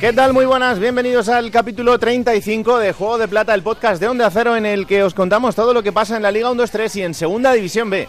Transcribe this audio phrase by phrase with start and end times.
[0.00, 0.32] ¿Qué tal?
[0.32, 4.56] Muy buenas, bienvenidos al capítulo 35 de Juego de Plata, el podcast de Onda Cero
[4.56, 7.12] en el que os contamos todo lo que pasa en la Liga 1-2-3 y en
[7.12, 8.08] Segunda División B.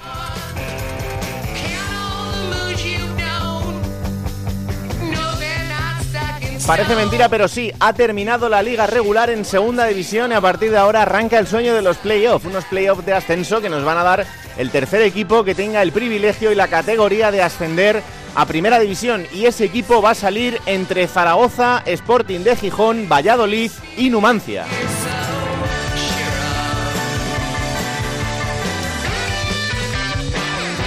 [6.66, 10.72] Parece mentira, pero sí, ha terminado la liga regular en segunda división y a partir
[10.72, 13.98] de ahora arranca el sueño de los playoffs, unos playoffs de ascenso que nos van
[13.98, 14.26] a dar
[14.58, 18.02] el tercer equipo que tenga el privilegio y la categoría de ascender
[18.36, 23.72] a primera división y ese equipo va a salir entre Zaragoza, Sporting de Gijón, Valladolid
[23.98, 24.66] y Numancia.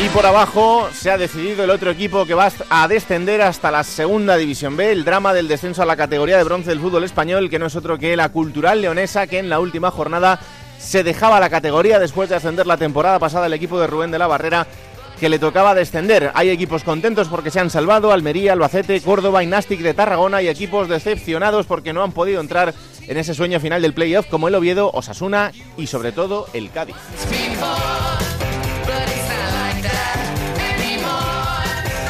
[0.05, 3.85] Y por abajo se ha decidido el otro equipo que va a descender hasta la
[3.85, 7.49] segunda división B, el drama del descenso a la categoría de bronce del fútbol español,
[7.49, 10.41] que no es otro que la cultural leonesa, que en la última jornada
[10.79, 14.19] se dejaba la categoría después de ascender la temporada pasada el equipo de Rubén de
[14.19, 14.67] la Barrera
[15.25, 16.33] que le tocaba descender.
[16.35, 20.49] Hay equipos contentos porque se han salvado, Almería, Albacete, Córdoba y Nastic de Tarragona y
[20.49, 22.75] equipos decepcionados porque no han podido entrar
[23.09, 26.97] en ese sueño final del playoff como el Oviedo, Osasuna y sobre todo el Cádiz.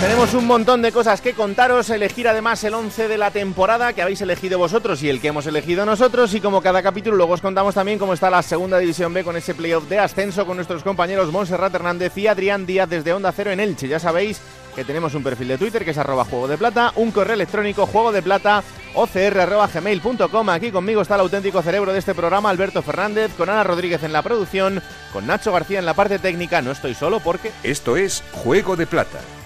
[0.04, 4.02] Tenemos un montón de cosas que contaros, elegir además el 11 de la temporada que
[4.02, 7.40] habéis elegido vosotros y el que hemos elegido nosotros y como cada capítulo luego os
[7.40, 10.84] contamos también cómo está la segunda división B con ese playoff de ascenso con nuestros
[10.84, 13.88] compañeros Montserrat Hernández y Adrián Díaz desde Onda Cero en Elche.
[13.88, 14.42] Ya sabéis
[14.76, 17.86] que tenemos un perfil de Twitter que es arroba juego de plata, un correo electrónico
[17.86, 20.48] juego de plata ocr.gmail.com.
[20.50, 24.12] Aquí conmigo está el auténtico cerebro de este programa, Alberto Fernández, con Ana Rodríguez en
[24.12, 24.82] la producción,
[25.14, 26.60] con Nacho García en la parte técnica.
[26.60, 27.52] No estoy solo porque...
[27.62, 29.20] Esto es Juego de Plata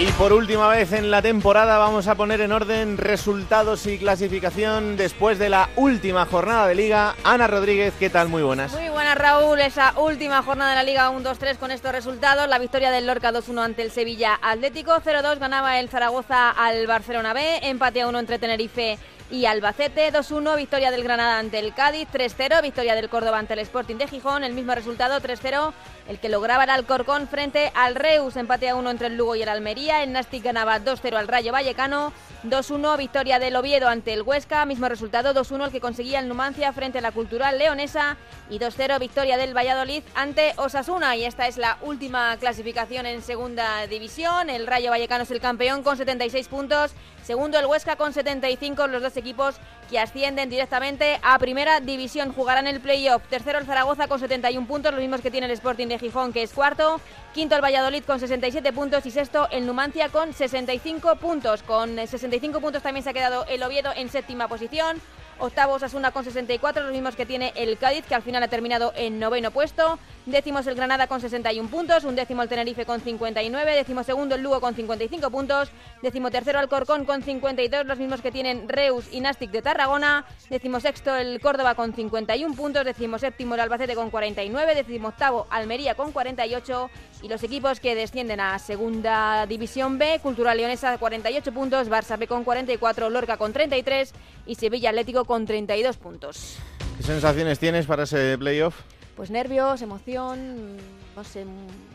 [0.00, 4.96] Y por última vez en la temporada vamos a poner en orden resultados y clasificación
[4.96, 7.16] después de la última jornada de liga.
[7.22, 8.30] Ana Rodríguez, ¿qué tal?
[8.30, 8.72] Muy buenas.
[8.72, 12.48] Muy buenas Raúl, esa última jornada de la liga 1-2-3 con estos resultados.
[12.48, 17.34] La victoria del Lorca 2-1 ante el Sevilla Atlético, 0-2 ganaba el Zaragoza al Barcelona
[17.34, 18.98] B, empate a 1 entre Tenerife
[19.30, 20.12] y Albacete.
[20.12, 22.08] 2-1, victoria del Granada ante el Cádiz.
[22.12, 24.44] 3-0, victoria del Córdoba ante el Sporting de Gijón.
[24.44, 25.72] El mismo resultado, 3-0,
[26.08, 28.36] el que lograba el Alcorcón frente al Reus.
[28.36, 30.02] Empate a 1 entre el Lugo y el Almería.
[30.02, 32.12] El Nastic ganaba 2-0 al Rayo Vallecano.
[32.44, 34.64] 2-1, victoria del Oviedo ante el Huesca.
[34.64, 38.16] Mismo resultado, 2-1, el que conseguía el Numancia frente a la Cultural Leonesa.
[38.48, 41.16] Y 2-0, victoria del Valladolid ante Osasuna.
[41.16, 44.50] Y esta es la última clasificación en segunda división.
[44.50, 46.92] El Rayo Vallecano es el campeón con 76 puntos.
[47.22, 49.56] Segundo el Huesca con 75, los dos equipos
[49.90, 52.32] que ascienden directamente a primera división.
[52.32, 53.22] Jugarán el playoff.
[53.28, 56.42] Tercero el Zaragoza con 71 puntos, los mismos que tiene el Sporting de Gijón, que
[56.42, 57.00] es cuarto.
[57.34, 61.62] Quinto el Valladolid con 67 puntos y sexto el Numancia con 65 puntos.
[61.62, 65.00] Con 65 puntos también se ha quedado el Oviedo en séptima posición.
[65.40, 68.92] Octavo Osasuna con 64, los mismos que tiene el Cádiz, que al final ha terminado
[68.94, 69.98] en noveno puesto.
[70.26, 74.42] Décimo el Granada con 61 puntos, un décimo el Tenerife con 59, décimo segundo el
[74.42, 75.70] Lugo con 55 puntos,
[76.02, 80.78] décimo tercero Alcorcón con 52, los mismos que tienen Reus y Nastic de Tarragona, décimo
[80.78, 85.94] sexto el Córdoba con 51 puntos, décimo séptimo el Albacete con 49, décimo octavo Almería
[85.94, 86.90] con 48
[87.22, 92.26] y los equipos que descienden a Segunda División B, Cultural Leonesa 48 puntos, Barça B
[92.26, 94.12] con 44, Lorca con 33
[94.46, 96.56] y Sevilla Atlético con 32 puntos.
[96.96, 98.76] ¿Qué sensaciones tienes para ese playoff?
[99.16, 100.76] Pues nervios, emoción,
[101.14, 101.44] no sé,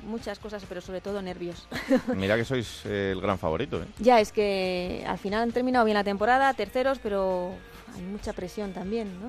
[0.05, 1.67] muchas cosas, pero sobre todo nervios.
[2.15, 3.81] Mira que sois eh, el gran favorito.
[3.81, 3.85] ¿eh?
[3.99, 7.53] Ya, es que al final han terminado bien la temporada, terceros, pero
[7.95, 9.27] hay mucha presión también, ¿no?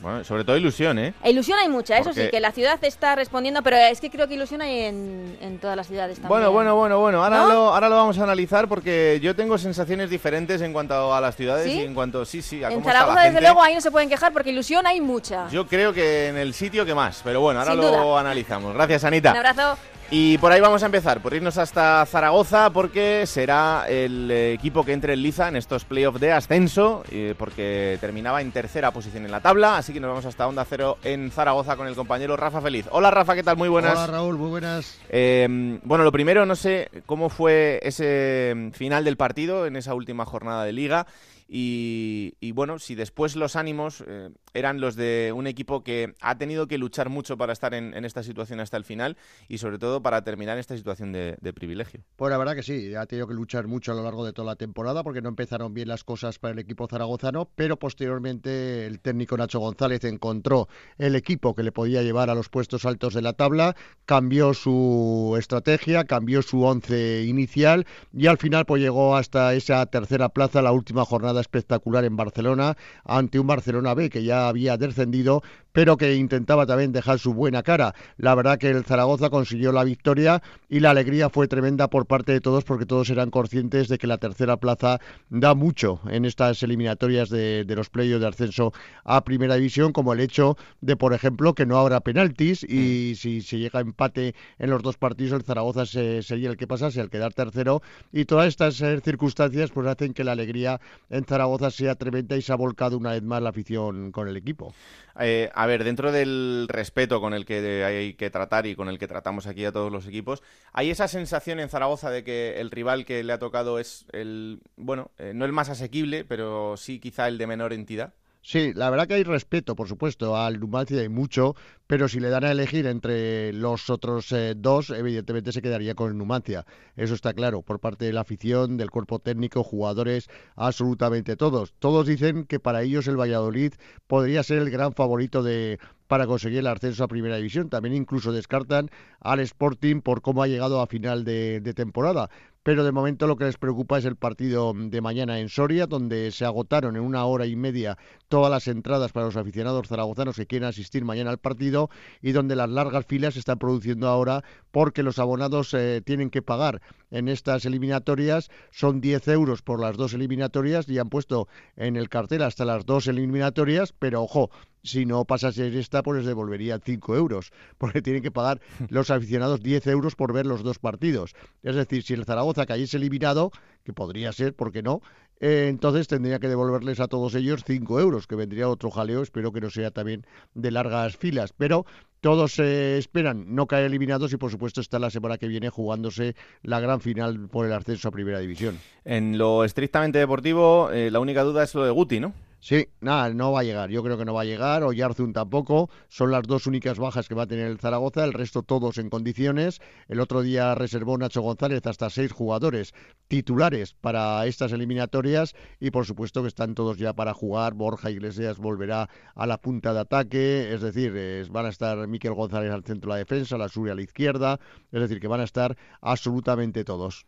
[0.00, 1.14] Bueno, sobre todo ilusión, ¿eh?
[1.22, 4.26] E ilusión hay mucha, eso sí, que la ciudad está respondiendo, pero es que creo
[4.26, 6.28] que ilusión hay en, en todas las ciudades también.
[6.28, 10.10] Bueno, bueno, bueno, bueno, ahora, lo, ahora lo vamos a analizar porque yo tengo sensaciones
[10.10, 13.10] diferentes en cuanto a las ciudades y en cuanto, sí, sí, a En cómo Zaragoza,
[13.12, 13.48] está la desde gente.
[13.52, 15.48] luego, ahí no se pueden quejar porque ilusión hay mucha.
[15.50, 18.20] Yo creo que en el sitio que más, pero bueno, ahora Sin lo duda.
[18.20, 18.74] analizamos.
[18.74, 19.30] Gracias, Anita.
[19.30, 19.78] Un abrazo.
[20.14, 24.92] Y por ahí vamos a empezar, por irnos hasta Zaragoza, porque será el equipo que
[24.92, 29.30] entre en liza en estos playoffs de ascenso, eh, porque terminaba en tercera posición en
[29.30, 32.60] la tabla, así que nos vamos hasta Onda Cero en Zaragoza con el compañero Rafa
[32.60, 32.88] Feliz.
[32.90, 33.56] Hola Rafa, ¿qué tal?
[33.56, 33.94] Muy buenas.
[33.94, 34.98] Hola Raúl, muy buenas.
[35.08, 39.94] Eh, bueno, lo primero, no sé cómo fue ese mm, final del partido en esa
[39.94, 41.06] última jornada de liga
[41.48, 46.36] y, y, bueno, si después los ánimos, eh, eran los de un equipo que ha
[46.38, 49.16] tenido que luchar mucho para estar en, esta situación hasta el final
[49.48, 52.00] y sobre todo para terminar esta situación de, privilegio.
[52.16, 54.46] Pues la verdad que sí, ha tenido que luchar mucho a lo largo de toda
[54.46, 59.00] la temporada porque no empezaron bien las cosas para el equipo zaragozano, pero posteriormente el
[59.00, 63.22] técnico Nacho González encontró el equipo que le podía llevar a los puestos altos de
[63.22, 63.76] la tabla,
[64.06, 70.30] cambió su estrategia, cambió su once inicial y al final pues llegó hasta esa tercera
[70.30, 75.42] plaza, la última jornada espectacular en Barcelona ante un Barcelona B que ya había descendido,
[75.72, 77.94] pero que intentaba también dejar su buena cara.
[78.16, 82.32] La verdad que el Zaragoza consiguió la victoria y la alegría fue tremenda por parte
[82.32, 86.62] de todos porque todos eran conscientes de que la tercera plaza da mucho en estas
[86.62, 88.72] eliminatorias de, los playos de ascenso
[89.04, 93.16] a Primera División, como el hecho de, por ejemplo, que no habrá penaltis y mm.
[93.16, 97.00] si se llega a empate en los dos partidos, el Zaragoza sería el que pasase
[97.00, 97.82] al quedar tercero
[98.12, 100.80] y todas estas eh, circunstancias pues hacen que la alegría
[101.10, 104.36] en Zaragoza sea tremenda y se ha volcado una vez más la afición con el
[104.36, 104.74] equipo.
[105.20, 108.98] Eh, a ver, dentro del respeto con el que hay que tratar y con el
[108.98, 110.42] que tratamos aquí a todos los equipos,
[110.72, 114.60] ¿hay esa sensación en Zaragoza de que el rival que le ha tocado es el,
[114.76, 118.12] bueno, eh, no el más asequible, pero sí quizá el de menor entidad?
[118.44, 121.54] Sí, la verdad que hay respeto, por supuesto, al Numancia hay mucho,
[121.86, 126.10] pero si le dan a elegir entre los otros eh, dos, evidentemente se quedaría con
[126.10, 126.66] el Numancia.
[126.96, 131.72] Eso está claro, por parte de la afición, del cuerpo técnico, jugadores, absolutamente todos.
[131.78, 133.74] Todos dicen que para ellos el Valladolid
[134.08, 135.78] podría ser el gran favorito de,
[136.08, 137.70] para conseguir el ascenso a Primera División.
[137.70, 138.90] También incluso descartan
[139.20, 142.28] al Sporting por cómo ha llegado a final de temporada
[142.62, 146.30] pero de momento lo que les preocupa es el partido de mañana en Soria, donde
[146.30, 147.98] se agotaron en una hora y media
[148.32, 151.90] todas las entradas para los aficionados zaragozanos que quieren asistir mañana al partido
[152.22, 156.40] y donde las largas filas se están produciendo ahora porque los abonados eh, tienen que
[156.40, 156.80] pagar
[157.10, 158.50] en estas eliminatorias.
[158.70, 161.46] Son 10 euros por las dos eliminatorias y han puesto
[161.76, 164.50] en el cartel hasta las dos eliminatorias, pero ojo,
[164.82, 169.62] si no pasase esta, pues les devolverían 5 euros, porque tienen que pagar los aficionados
[169.62, 171.34] 10 euros por ver los dos partidos.
[171.62, 173.52] Es decir, si el Zaragoza cayese eliminado,
[173.84, 175.02] que podría ser, ¿por qué no?
[175.42, 179.52] Eh, entonces tendría que devolverles a todos ellos 5 euros, que vendría otro jaleo, espero
[179.52, 180.24] que no sea también
[180.54, 181.52] de largas filas.
[181.52, 181.84] Pero
[182.20, 186.36] todos se esperan no caer eliminados y por supuesto está la semana que viene jugándose
[186.62, 188.78] la gran final por el ascenso a Primera División.
[189.04, 192.32] En lo estrictamente deportivo, eh, la única duda es lo de Guti, ¿no?
[192.64, 193.90] Sí, nada, no va a llegar.
[193.90, 194.84] Yo creo que no va a llegar.
[194.84, 195.90] O Yarzun tampoco.
[196.06, 198.22] Son las dos únicas bajas que va a tener el Zaragoza.
[198.22, 199.80] El resto todos en condiciones.
[200.06, 202.94] El otro día reservó Nacho González hasta seis jugadores
[203.26, 205.56] titulares para estas eliminatorias.
[205.80, 207.74] Y por supuesto que están todos ya para jugar.
[207.74, 210.72] Borja Iglesias volverá a la punta de ataque.
[210.72, 213.96] Es decir, van a estar Miquel González al centro de la defensa, la Suri a
[213.96, 214.60] la izquierda.
[214.92, 217.26] Es decir, que van a estar absolutamente todos.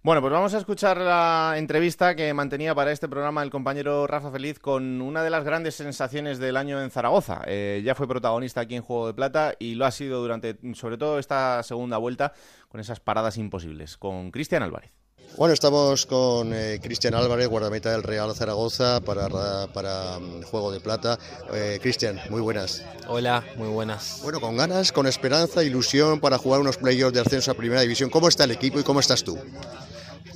[0.00, 4.30] Bueno, pues vamos a escuchar la entrevista que mantenía para este programa el compañero Rafa
[4.30, 7.42] Feliz con una de las grandes sensaciones del año en Zaragoza.
[7.46, 10.98] Eh, ya fue protagonista aquí en Juego de Plata y lo ha sido durante, sobre
[10.98, 12.32] todo, esta segunda vuelta
[12.68, 14.92] con esas paradas imposibles, con Cristian Álvarez.
[15.38, 19.28] Bueno, estamos con eh, Cristian Álvarez, guardameta del Real Zaragoza para,
[19.68, 21.16] para mm, Juego de Plata.
[21.52, 22.82] Eh, Cristian, muy buenas.
[23.06, 24.18] Hola, muy buenas.
[24.24, 28.10] Bueno, con ganas, con esperanza, ilusión para jugar unos playoffs de ascenso a Primera División.
[28.10, 29.38] ¿Cómo está el equipo y cómo estás tú?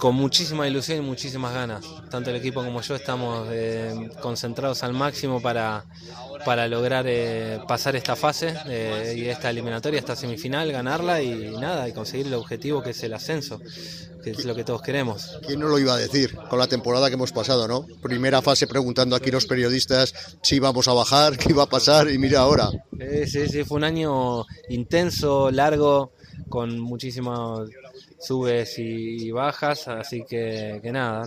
[0.02, 1.84] Con muchísima ilusión y muchísimas ganas.
[2.10, 5.84] Tanto el equipo como yo estamos eh, concentrados al máximo para,
[6.44, 11.88] para lograr eh, pasar esta fase eh, y esta eliminatoria, esta semifinal, ganarla y nada,
[11.88, 13.60] y conseguir el objetivo que es el ascenso,
[14.24, 15.38] que es lo que todos queremos.
[15.46, 17.86] ¿Quién no lo iba a decir con la temporada que hemos pasado, no?
[18.02, 22.18] Primera fase preguntando aquí los periodistas si íbamos a bajar, qué iba a pasar y
[22.18, 22.70] mira ahora.
[23.28, 26.10] sí, sí, fue un año intenso, largo,
[26.48, 27.70] con muchísimos
[28.22, 31.26] subes y bajas, así que, que nada,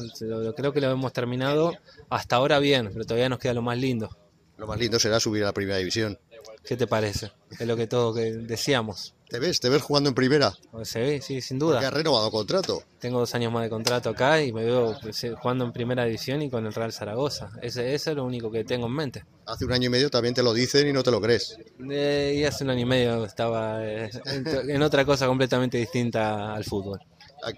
[0.55, 1.73] creo que lo hemos terminado
[2.09, 4.09] hasta ahora bien, pero todavía nos queda lo más lindo.
[4.57, 6.17] Lo más lindo será subir a la primera división.
[6.65, 7.31] ¿Qué te parece?
[7.59, 9.13] Es lo que todos decíamos.
[9.29, 9.59] ¿Te ves?
[9.59, 10.53] ¿Te ves jugando en primera?
[10.83, 11.79] Sí, sí, sin duda.
[11.79, 12.83] ¿Has renovado contrato?
[12.99, 16.05] Tengo dos años más de contrato acá y me veo pues, eh, jugando en primera
[16.05, 17.49] división y con el Real Zaragoza.
[17.61, 19.25] Ese, ese, es lo único que tengo en mente.
[19.45, 21.57] Hace un año y medio también te lo dicen y no te lo crees.
[21.89, 26.63] Eh, y hace un año y medio estaba eh, en otra cosa completamente distinta al
[26.63, 26.99] fútbol.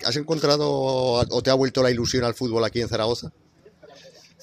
[0.05, 3.31] ¿Has encontrado o te ha vuelto la ilusión al fútbol aquí en Zaragoza?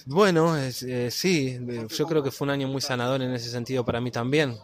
[0.06, 1.58] Bueno, eh, sí,
[1.88, 4.54] yo creo que fue un año muy sanador en ese sentido para mí también.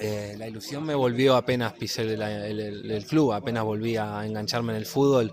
[0.00, 4.86] Eh, la ilusión me volvió apenas pisé el, club, apenas volví a engancharme en el
[4.86, 5.32] fútbol.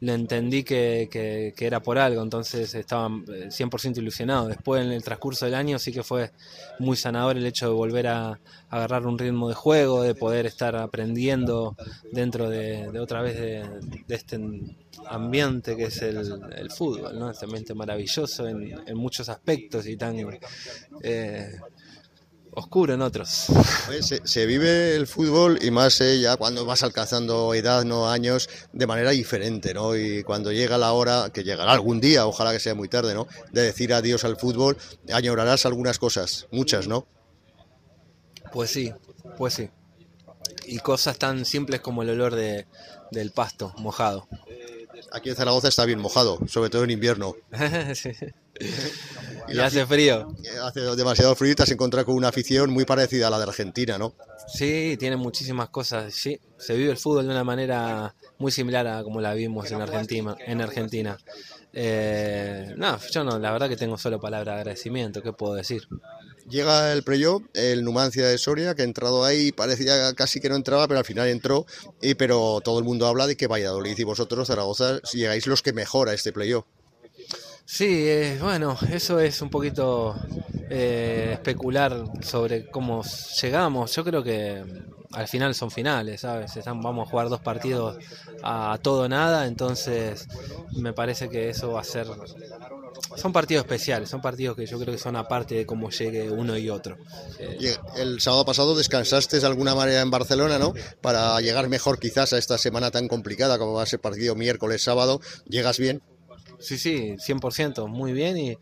[0.00, 4.48] Le entendí que, que, era por algo, entonces estaba 100% eh, ilusionado.
[4.48, 6.32] Después en el transcurso del año sí que fue
[6.78, 8.40] muy sanador el hecho de volver a,
[8.70, 11.76] agarrar un ritmo de juego, de poder estar aprendiendo
[12.12, 13.62] dentro de, otra vez de,
[14.08, 14.40] este
[15.06, 17.30] ambiente que es el, fútbol, ¿no?
[17.30, 20.16] este ambiente maravilloso en, en muchos aspectos y tan...
[21.02, 21.52] Eh,
[22.52, 23.46] oscuro en otros.
[24.24, 28.86] Se, vive el fútbol y más eh, ya cuando vas alcanzando edad, no años, de
[28.86, 29.96] manera diferente, ¿no?
[29.96, 33.26] Y cuando llega la hora, que llegará algún día, ojalá que sea muy tarde, ¿no?
[33.52, 34.76] De decir adiós al fútbol,
[35.12, 37.06] añorarás algunas cosas, muchas, ¿no?
[38.52, 38.92] Pues sí,
[39.36, 39.70] pues sí.
[40.66, 42.66] Y cosas tan simples como el olor de,
[43.10, 44.28] del pasto mojado.
[45.12, 47.34] Aquí en Zaragoza está bien mojado, sobre todo en invierno.
[47.94, 48.10] sí.
[49.48, 50.34] Y, hace frío.
[50.62, 53.44] Hace demasiado frío y te has encontrado con una afición muy parecida a la de
[53.44, 54.14] Argentina, ¿no?
[54.46, 56.14] Sí, tiene muchísimas cosas.
[56.14, 59.80] Sí, se vive el fútbol de una manera muy similar a como la vimos en
[59.80, 60.36] Argentina.
[60.46, 61.18] En Argentina.
[61.72, 65.88] Eh, no, yo no, la verdad que tengo solo palabra de agradecimiento, ¿qué puedo decir?
[66.50, 70.56] Llega el playoff, el Numancia de Soria, que ha entrado ahí, parecía casi que no
[70.56, 71.64] entraba, pero al final entró,
[72.02, 75.72] y, pero todo el mundo habla de que Valladolid y vosotros, Zaragoza, llegáis los que
[75.72, 76.64] mejora este playoff.
[77.64, 80.16] Sí, eh, bueno, eso es un poquito
[80.68, 83.04] eh, especular sobre cómo
[83.40, 83.94] llegamos.
[83.94, 84.64] Yo creo que
[85.12, 86.52] al final son finales, ¿sabes?
[86.64, 87.96] vamos a jugar dos partidos
[88.42, 90.26] a, todo nada, entonces
[90.72, 92.08] me parece que eso va a ser...
[93.16, 96.56] Son partidos especiales, son partidos que yo creo que son aparte de cómo llegue uno
[96.56, 96.96] y otro.
[97.96, 100.74] el sábado pasado descansaste de alguna manera en Barcelona, ¿no?
[101.00, 104.82] Para llegar mejor quizás a esta semana tan complicada como va a ser partido miércoles,
[104.82, 105.20] sábado.
[105.48, 106.02] ¿Llegas bien?
[106.58, 108.56] Sí, sí, 100%, muy bien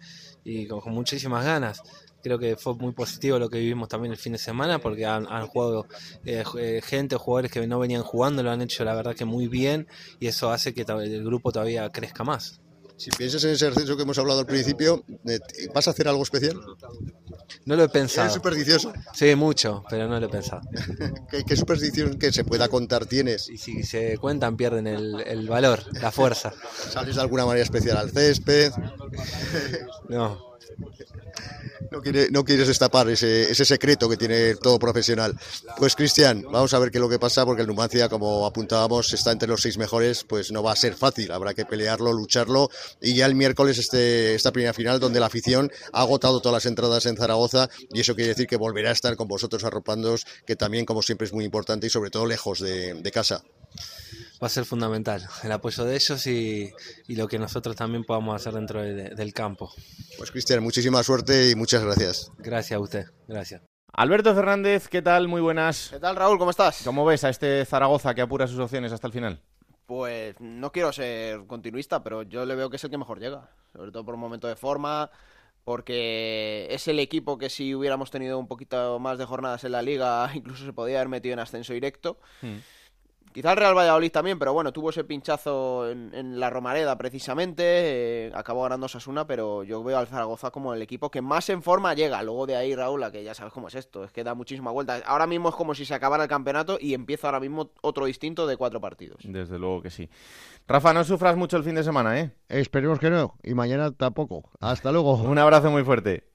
[0.45, 1.83] y, con, muchísimas ganas.
[2.23, 5.25] Creo que fue muy positivo lo que vivimos también el fin de semana porque han,
[5.47, 5.87] jugado
[6.25, 9.25] eh, eh, gente o jugadores que no venían jugando, lo han hecho la verdad que
[9.25, 9.87] muy bien
[10.19, 12.61] y eso hace que el grupo todavía crezca más.
[12.99, 15.39] Si piensas en ese ascenso que hemos hablado al principio, eh,
[15.73, 16.61] ¿vas a hacer algo especial?
[17.65, 18.25] No lo he pensado.
[18.25, 18.93] ¿Eres supersticioso?
[19.15, 20.63] Sí, mucho, pero no lo he pensado.
[21.47, 23.49] ¿Qué, superstición que se pueda contar tienes?
[23.49, 26.53] Y si se cuentan pierden el, el valor, la fuerza.
[26.91, 28.73] ¿Sales de alguna manera especial al césped?
[30.09, 30.48] No,
[31.91, 35.35] no, no quieres destapar ese, secreto que tiene todo profesional.
[35.77, 39.13] Pues Cristian, vamos a ver qué es lo que pasa, porque el Numancia, como apuntábamos,
[39.13, 42.71] está entre los seis mejores, pues no va a ser fácil, habrá que pelearlo, lucharlo,
[43.01, 46.67] y ya el miércoles este, esta primera final, donde la afición ha agotado todas las
[46.67, 50.57] entradas en Zaragoza, y eso quiere decir que volverá a estar con vosotros arropándoos, que
[50.57, 53.43] también, como siempre, es muy importante, y sobre todo lejos de casa
[54.43, 56.73] va a ser fundamental el apoyo de ellos y,
[57.09, 59.73] lo que nosotros también podamos hacer dentro del campo.
[60.17, 62.31] Pues Cristian, muchísima suerte y muchas gracias.
[62.39, 63.63] Gracias a usted, gracias.
[63.93, 65.27] Alberto Fernández, ¿qué tal?
[65.27, 65.89] Muy buenas.
[65.91, 66.39] ¿Qué tal, Raúl?
[66.39, 66.83] ¿Cómo estás?
[66.85, 69.43] ¿Cómo ves a este Zaragoza que apura sus opciones hasta el final?
[69.87, 73.51] Pues no quiero ser continuista, pero yo le veo que es el que mejor llega,
[73.73, 75.11] sobre todo por un momento de forma,
[75.65, 79.83] porque es el equipo que si hubiéramos tenido un poquito más de jornadas en la
[79.83, 82.19] liga, incluso se podía haber metido en ascenso directo.
[82.43, 82.59] Hmm.
[83.33, 88.33] Quizá el Real Valladolid también, pero bueno, tuvo ese pinchazo en, la Romareda precisamente, eh,
[88.35, 91.95] acabó ganando Sasuna, pero yo veo al Zaragoza como el equipo que más en forma
[91.95, 92.23] llega.
[92.23, 94.71] Luego de ahí, Raúl, a que ya sabes cómo es esto, es que da muchísima
[94.71, 95.03] vuelta.
[95.07, 98.47] Ahora mismo es como si se acabara el campeonato y empieza ahora mismo otro distinto
[98.47, 99.21] de cuatro partidos.
[99.25, 100.09] Desde luego que sí.
[100.67, 102.31] Rafa, no sufras mucho el fin de semana, ¿eh?
[102.49, 104.51] Esperemos que no, y mañana tampoco.
[104.61, 105.15] Hasta luego.
[105.15, 106.28] Un abrazo muy fuerte.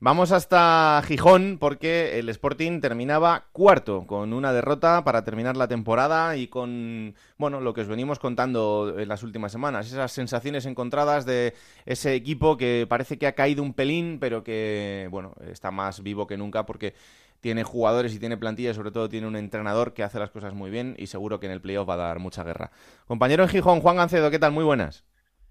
[0.00, 6.36] Vamos hasta Gijón porque el Sporting terminaba cuarto con una derrota para terminar la temporada
[6.36, 11.24] y con, bueno, lo que os venimos contando en las últimas semanas, esas sensaciones encontradas
[11.24, 11.54] de
[11.86, 16.26] ese equipo que parece que ha caído un pelín, pero que, bueno, está más vivo
[16.26, 16.94] que nunca porque
[17.40, 20.54] tiene jugadores y tiene plantilla y sobre todo tiene un entrenador que hace las cosas
[20.54, 22.72] muy bien y seguro que en el playoff va a dar mucha guerra.
[23.06, 24.52] Compañero en Gijón, Juan Gancedo, ¿qué tal?
[24.52, 25.04] Muy buenas.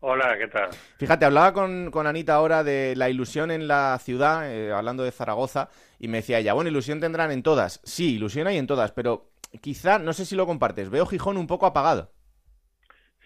[0.03, 0.71] Hola, ¿qué tal?
[0.97, 5.11] Fíjate, hablaba con, con Anita ahora de la ilusión en la ciudad, eh, hablando de
[5.11, 7.81] Zaragoza, y me decía ella, bueno, ilusión tendrán en todas.
[7.83, 9.29] Sí, ilusión hay en todas, pero
[9.61, 12.09] quizá, no sé si lo compartes, veo Gijón un poco apagado.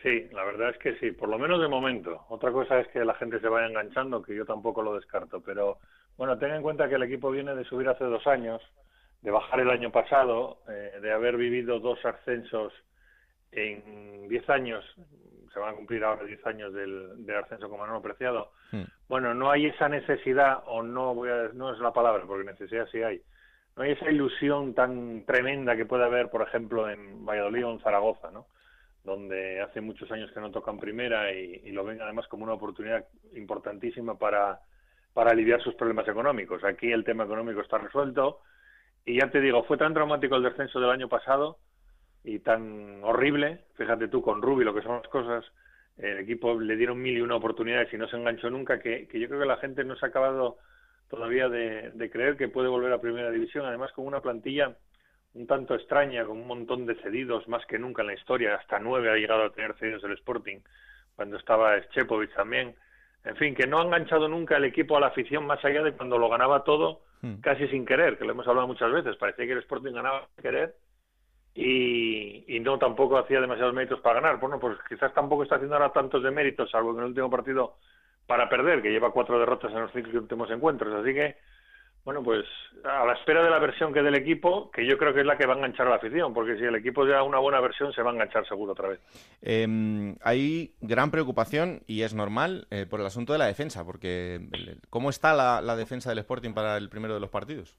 [0.04, 2.26] Sí, la verdad es que sí, por lo menos de momento.
[2.28, 5.80] Otra cosa es que la gente se vaya enganchando, que yo tampoco lo descarto, pero
[6.18, 8.62] bueno, ten en cuenta que el equipo viene de subir hace dos años,
[9.22, 12.74] de bajar el año pasado, eh, de haber vivido dos ascensos
[13.54, 14.84] en diez años,
[15.56, 18.52] se van a cumplir ahora 10 años del, ascenso como no Preciado.
[18.72, 18.84] Hmm.
[19.08, 22.86] Bueno, no hay esa necesidad, o no voy a, no es la palabra, porque necesidad
[22.92, 23.22] sí hay,
[23.78, 27.80] no hay esa ilusión tan tremenda que puede haber, por ejemplo, en Valladolid o en
[27.80, 28.48] Zaragoza, ¿no?
[29.06, 33.06] donde hace muchos años que no tocan primera y, lo ven además como una oportunidad
[33.36, 34.60] importantísima para,
[35.14, 36.64] para aliviar sus problemas económicos.
[36.66, 38.42] Aquí el tema económico está resuelto
[39.06, 41.60] y ya te digo, fue tan dramático el descenso del año pasado
[42.26, 45.46] y tan horrible, fíjate tú con Rubi lo que son las cosas,
[45.98, 49.20] el equipo le dieron mil y una oportunidades y no se enganchó nunca, que, que
[49.20, 50.58] yo creo que la gente no se ha acabado
[51.08, 54.76] todavía de, de, creer que puede volver a primera división, además con una plantilla
[55.36, 58.80] un tanto extraña, con un montón de cedidos, más que nunca en la historia, hasta
[58.80, 60.60] nueve ha llegado a tener cedidos el Sporting,
[61.16, 62.74] cuando estaba Schepovic también.
[63.24, 65.92] En fin, que no ha enganchado nunca el equipo a la afición más allá de
[65.92, 67.36] cuando lo ganaba todo hmm.
[67.42, 69.18] casi sin querer, que lo hemos hablado muchas veces.
[69.18, 70.76] Parecía que el Sporting ganaba sin querer
[71.56, 74.40] y, no tampoco hacía demasiados méritos para ganar.
[74.40, 77.76] Bueno, pues quizás tampoco está haciendo ahora tantos de méritos, salvo en el último partido
[78.26, 80.94] para perder, que lleva cuatro derrotas en los cinco últimos encuentros.
[80.94, 81.36] Así que
[82.06, 82.46] bueno, pues
[82.84, 85.40] a la espera de la versión que del equipo, que yo creo que es la
[85.40, 87.92] que va a enganchar a la afición, porque si el equipo da una buena versión,
[87.94, 89.00] se va a enganchar seguro otra vez.
[89.42, 94.40] Em, hay gran preocupación, y es normal, eh, por el asunto de la defensa, porque
[94.92, 97.76] ¿cómo está la, defensa del Sporting para el primero de los partidos?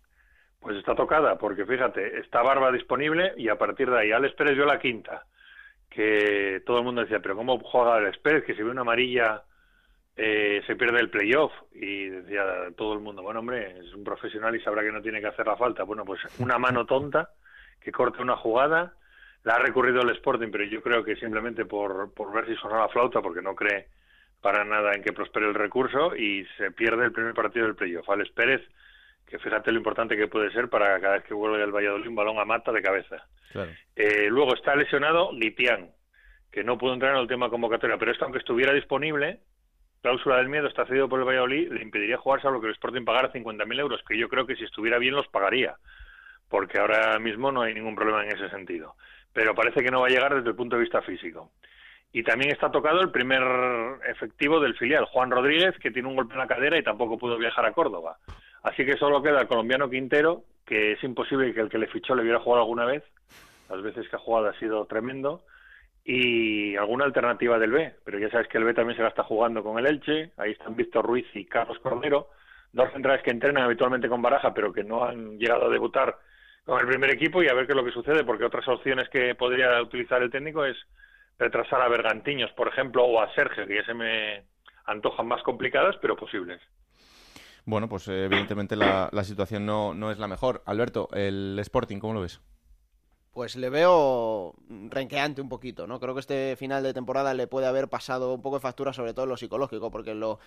[0.61, 4.55] Pues está tocada, porque fíjate, está Barba disponible y a partir de ahí Alex Pérez
[4.55, 5.25] dio la quinta,
[5.89, 8.45] que todo el mundo decía, pero ¿cómo juega Alex Pérez?
[8.45, 9.43] Que si ve una amarilla
[10.17, 12.43] eh, se pierde el playoff y decía
[12.77, 15.47] todo el mundo, bueno hombre, es un profesional y sabrá que no tiene que hacer
[15.47, 15.85] la falta.
[15.85, 17.31] Bueno, pues una mano tonta
[17.81, 18.95] que corta una jugada,
[19.45, 22.87] la ha recurrido el Sporting, pero yo creo que simplemente por, por ver si sonaba
[22.87, 23.89] la flauta, porque no cree
[24.41, 28.09] para nada en que prospere el recurso y se pierde el primer partido del playoff.
[28.09, 28.63] Alex Pérez,
[29.27, 32.15] que fíjate lo importante que puede ser para cada vez que vuelve el Valladolid un
[32.15, 33.27] balón a mata de cabeza.
[33.95, 35.91] Eh, luego está lesionado Litián,
[36.53, 39.41] que no pudo entrar en el tema convocatoria, pero esto aunque estuviera disponible,
[40.03, 42.75] cláusula del miedo está cedido por el Valladolid, le impediría jugarse a lo que el
[42.75, 45.75] Sporting pagara 50.000 euros, que yo creo que si estuviera bien los pagaría,
[46.49, 48.95] porque ahora mismo no hay ningún problema en ese sentido.
[49.33, 51.51] Pero parece que no va a llegar desde el punto de vista físico.
[52.13, 53.43] Y también está tocado el primer
[54.09, 57.37] efectivo del filial, Juan Rodríguez, que tiene un golpe en la cadera y tampoco pudo
[57.37, 58.17] viajar a Córdoba.
[58.67, 62.17] Así que solo queda el colombiano Quintero, que es imposible que el que le fichó
[62.17, 63.05] le hubiera jugado alguna vez.
[63.71, 65.45] Las veces que ha jugado ha sido tremendo
[66.05, 69.23] y alguna alternativa del B, pero ya sabes que el B también se la está
[69.23, 72.31] jugando con el Elche, ahí están Víctor Ruiz y Carlos Cordero,
[72.73, 76.19] dos centrales que entrenan habitualmente con Baraja, pero que no han llegado a debutar
[76.65, 79.09] con el primer equipo y a ver qué es lo que sucede, porque otras opciones
[79.11, 80.77] que podría utilizar el técnico es
[81.39, 84.43] retrasar a Bergantiños, por ejemplo, o a Sergio, que ya se me
[84.87, 86.61] antojan más complicadas, pero posibles.
[87.67, 90.63] Bueno, pues evidentemente la, la situación no, no es la mejor.
[90.65, 92.41] Alberto, el Sporting, ¿cómo lo ves?
[93.37, 94.55] pues le veo
[94.89, 96.01] renqueante un poquito, ¿no?
[96.01, 99.13] Creo que este final de temporada le puede haber pasado un poco de factura, sobre
[99.13, 100.39] todo en lo psicológico, porque en lo,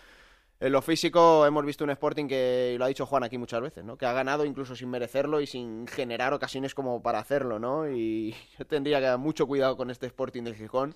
[0.60, 3.96] lo físico hemos visto un Sporting que, lo ha dicho Juan aquí muchas veces, ¿no?
[3.96, 7.88] Que ha ganado incluso sin merecerlo y sin generar ocasiones como para hacerlo, ¿no?
[7.88, 10.96] Y yo tendría que dar mucho cuidado con este Sporting del Gijón.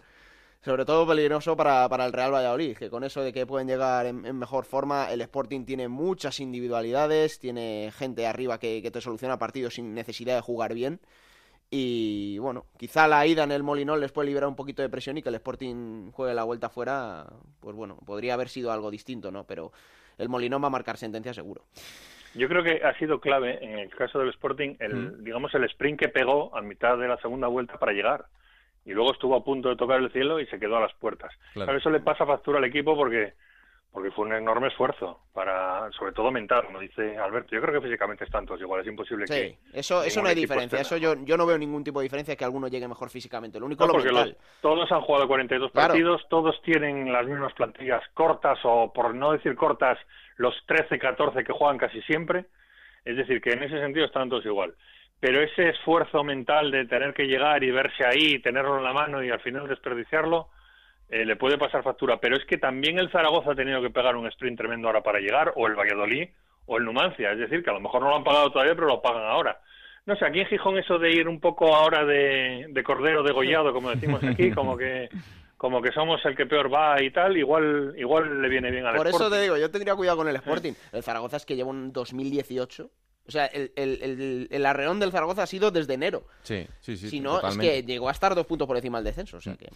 [0.64, 4.06] Sobre todo peligroso para, para el Real Valladolid, que con eso de que pueden llegar
[4.06, 9.38] en, mejor forma, el Sporting tiene muchas individualidades, tiene gente arriba que, que te soluciona
[9.38, 11.02] partidos sin necesidad de jugar bien.
[11.70, 15.18] Y bueno, quizá la ida en el Molinón les puede liberar un poquito de presión
[15.18, 17.26] y que el Sporting juegue la vuelta fuera,
[17.60, 19.44] pues bueno, podría haber sido algo distinto, ¿no?
[19.44, 19.74] Pero
[20.18, 21.64] el Molinón va a marcar sentencia seguro.
[22.36, 26.00] Yo creo que ha sido clave en el caso del Sporting el, digamos, el sprint
[26.00, 28.28] que pegó a mitad de la segunda vuelta para llegar.
[28.86, 31.32] Y luego estuvo a punto de tocar el cielo y se quedó a las puertas.
[31.54, 31.78] Claro.
[31.78, 33.34] eso le pasa factura al equipo porque
[33.94, 37.54] porque fue un enorme esfuerzo para, sobre todo mental, como dice Alberto.
[37.54, 39.58] Yo creo que físicamente están todos igual, es imposible sí, que.
[39.72, 42.44] eso, eso no hay diferencia, eso yo, yo no veo ningún tipo de diferencia que
[42.44, 43.60] alguno llegue mejor físicamente.
[43.60, 44.36] Lo único lo mental.
[44.62, 49.56] todos han jugado 42 partidos, todos tienen las mismas plantillas cortas o, por no decir
[49.56, 50.00] cortas,
[50.38, 52.46] los 13, 14 que juegan casi siempre.
[53.06, 54.74] Es decir, que en ese sentido están todos igual.
[55.24, 59.24] Pero ese esfuerzo mental de tener que llegar y verse ahí, tenerlo en la mano
[59.24, 60.50] y al final desperdiciarlo
[61.08, 64.18] eh, le puede pasar factura, pero es que también el Zaragoza ha tenido que pegar
[64.18, 66.28] un sprint tremendo ahora para llegar, o el Valladolid,
[66.66, 68.88] o el Numancia, es decir, que a lo mejor no lo han pagado todavía, pero
[68.88, 69.62] lo pagan ahora.
[70.06, 73.72] No sé, aquí en Gijón eso de ir un poco ahora de, de cordero degollado,
[73.72, 75.08] como decimos aquí, como que
[75.56, 78.98] como que somos el que peor va y tal, igual igual le viene bien al
[78.98, 80.74] Por eso te digo, yo tendría cuidado con el Sporting.
[80.92, 82.92] El Zaragoza es que lleva un 2018
[83.26, 86.26] o sea, el, el, el, arreón del Zaragoza ha sido desde enero.
[86.42, 87.10] Sí, sí, sí.
[87.10, 89.38] Si no, es que llegó a estar dos puntos por encima del descenso.
[89.38, 89.58] O sea mm.
[89.58, 89.70] que...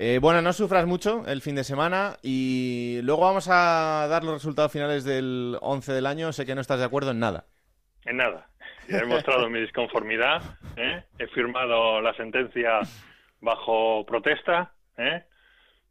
[0.00, 4.34] Eh, bueno, no sufras mucho el fin de semana y luego vamos a dar los
[4.34, 6.32] resultados finales del 11 del año.
[6.32, 7.46] Sé que no estás de acuerdo en nada.
[8.04, 8.48] En nada.
[8.88, 10.40] he mostrado mi disconformidad.
[10.76, 11.02] ¿eh?
[11.18, 12.80] He firmado la sentencia
[13.40, 14.72] bajo protesta.
[14.96, 15.24] ¿eh?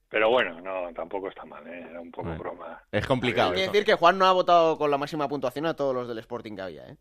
[0.10, 1.86] Pero bueno, no, tampoco está mal, ¿eh?
[1.90, 2.82] era un poco broma.
[2.92, 3.50] Es complicado.
[3.52, 6.08] Hay que decir que Juan no ha votado con la máxima puntuación a todos los
[6.08, 6.96] del Sporting que había, ¿eh?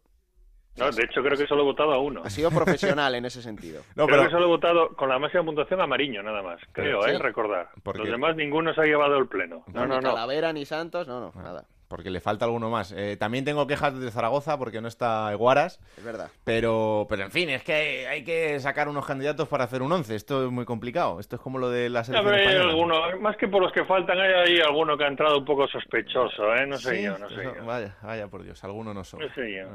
[0.76, 2.20] No, de hecho creo que solo he votado a uno.
[2.22, 3.82] Ha sido profesional en ese sentido.
[3.96, 6.60] No, creo que solo he votado con la máxima puntuación a Mariño, nada más.
[6.72, 7.18] Creo, ¿eh?
[7.18, 7.70] Recordar.
[7.94, 9.64] Los demás ninguno se ha llevado el pleno.
[9.72, 9.96] No, no, no.
[9.96, 11.64] Ni Calavera, ni Santos, no, no, nada.
[11.88, 12.92] Porque le falta alguno más.
[12.92, 15.80] Eh, también tengo quejas de Zaragoza porque no está Eguaras.
[15.96, 16.30] Es verdad.
[16.44, 20.14] Pero, pero en fin, es que hay, que sacar unos candidatos para hacer un once.
[20.14, 21.20] Esto es muy complicado.
[21.20, 22.70] Esto es como lo de la selección hay española.
[22.70, 25.66] alguno, más que por los que faltan, hay ahí alguno que ha entrado un poco
[25.68, 26.66] sospechoso, ¿eh?
[26.66, 27.64] No sé yo, no sé yo.
[27.64, 29.20] Vaya, vaya por Dios, alguno no son.
[29.20, 29.66] No sé yo.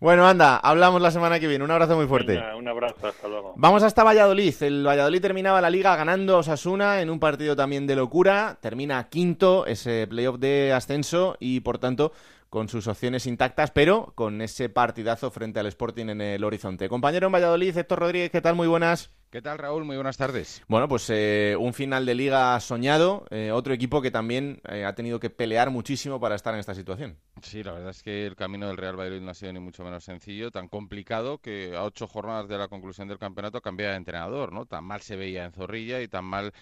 [0.00, 1.64] Bueno, anda, hablamos la semana que viene.
[1.64, 2.40] Un abrazo muy fuerte.
[2.56, 3.54] un abrazo, hasta luego.
[3.56, 4.54] Vamos hasta Valladolid.
[4.62, 8.58] El Valladolid terminaba la liga ganando a Osasuna en un partido también de locura.
[8.60, 12.12] Termina quinto ese playoff de ascenso y por tanto
[12.50, 16.88] con sus opciones intactas, pero con ese partidazo frente al Sporting en el horizonte.
[16.88, 18.56] Compañero en Valladolid, Héctor Rodríguez, ¿qué tal?
[18.56, 19.10] Muy buenas.
[19.30, 19.84] ¿Qué tal, Raúl?
[19.84, 20.60] Muy buenas tardes.
[20.66, 24.96] Bueno, pues eh, un final de liga soñado, eh, otro equipo que también eh, ha
[24.96, 27.16] tenido que pelear muchísimo para estar en esta situación.
[27.40, 29.84] Sí, la verdad es que el camino del Real Valladolid no ha sido ni mucho
[29.84, 33.96] menos sencillo, tan complicado que a ocho jornadas de la conclusión del campeonato cambia de
[33.98, 34.66] entrenador, ¿no?
[34.66, 36.52] Tan mal se veía en Zorrilla y tan mal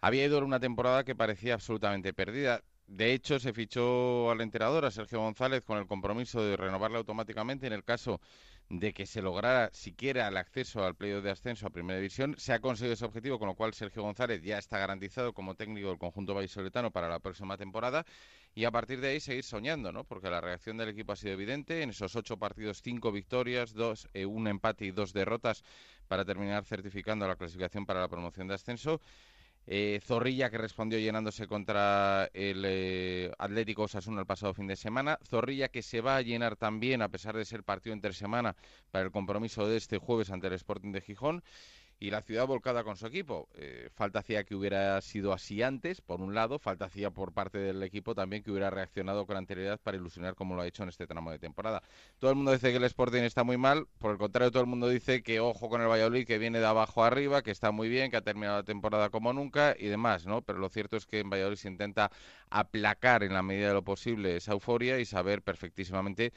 [0.00, 2.62] había ido una temporada que parecía absolutamente perdida.
[2.92, 7.66] De hecho, se fichó al entrenador, a Sergio González, con el compromiso de renovarle automáticamente
[7.66, 8.20] en el caso
[8.68, 12.34] de que se lograra siquiera el acceso al playoff de ascenso a Primera División.
[12.36, 15.88] Se ha conseguido ese objetivo, con lo cual Sergio González ya está garantizado como técnico
[15.88, 18.04] del conjunto vallisoletano para la próxima temporada.
[18.54, 20.04] Y a partir de ahí seguir soñando, ¿no?
[20.04, 21.80] Porque la reacción del equipo ha sido evidente.
[21.80, 25.64] En esos ocho partidos, cinco victorias, dos, eh, un empate y dos derrotas
[26.08, 29.00] para terminar certificando la clasificación para la promoción de ascenso.
[29.66, 35.18] Eh, Zorrilla que respondió llenándose contra el eh, Atlético Osasuna el pasado fin de semana.
[35.24, 38.56] Zorrilla que se va a llenar también, a pesar de ser partido entre semana,
[38.90, 41.44] para el compromiso de este jueves ante el Sporting de Gijón
[42.02, 43.48] y la ciudad volcada con su equipo.
[43.54, 47.58] Eh, falta hacía que hubiera sido así antes, por un lado, falta hacía por parte
[47.58, 50.88] del equipo también que hubiera reaccionado con anterioridad para ilusionar como lo ha hecho en
[50.88, 51.80] este tramo de temporada.
[52.18, 54.68] Todo el mundo dice que el Sporting está muy mal, por el contrario, todo el
[54.68, 57.88] mundo dice que ojo con el Valladolid, que viene de abajo arriba, que está muy
[57.88, 60.42] bien, que ha terminado la temporada como nunca y demás, ¿no?
[60.42, 62.10] Pero lo cierto es que en Valladolid se intenta
[62.50, 66.32] aplacar en la medida de lo posible esa euforia y saber perfectísimamente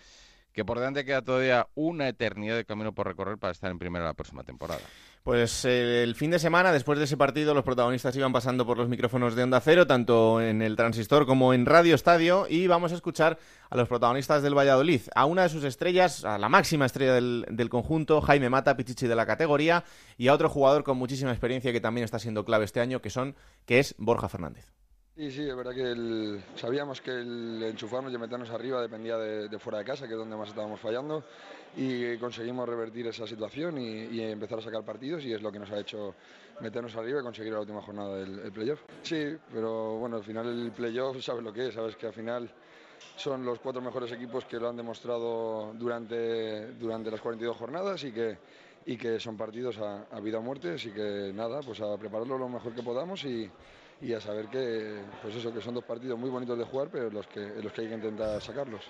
[0.56, 4.06] que por delante queda todavía una eternidad de camino por recorrer para estar en primera
[4.06, 4.80] la próxima temporada.
[5.22, 8.78] Pues eh, el fin de semana, después de ese partido, los protagonistas iban pasando por
[8.78, 12.94] los micrófonos de Onda Cero, tanto en el transistor como en Radio Estadio, y vamos
[12.94, 13.38] a escuchar
[13.70, 17.46] a los protagonistas del Valladolid, a una de sus estrellas, a la máxima estrella del,
[17.50, 19.84] del conjunto, Jaime Mata, Pichichi de la categoría,
[20.18, 23.10] y a otro jugador con muchísima experiencia que también está siendo clave este año, que
[23.10, 24.72] son, que es Borja Fernández.
[25.18, 29.78] Sí, sí, es verdad que sabíamos que el enchufarnos y meternos arriba dependía de, fuera
[29.78, 31.24] de casa, que es donde más estábamos fallando,
[31.78, 35.72] y conseguimos revertir esa situación y, empezar a sacar partidos, y es lo que nos
[35.72, 36.16] ha hecho
[36.60, 38.82] meternos arriba y conseguir la última jornada del playoff.
[39.04, 42.52] Sí, pero bueno, al final el playoff sabes lo que es, sabes que al final
[43.16, 48.12] son los cuatro mejores equipos que lo han demostrado durante, durante las 42 jornadas y
[48.12, 48.38] que,
[48.86, 52.38] y que son partidos a, a vida o muerte, así que nada, pues a prepararlo
[52.38, 53.50] lo mejor que podamos y
[54.02, 57.10] y a saber que, pues eso, que son dos partidos muy bonitos de jugar, pero
[57.10, 58.90] los que, los que hay que intentar sacarlos.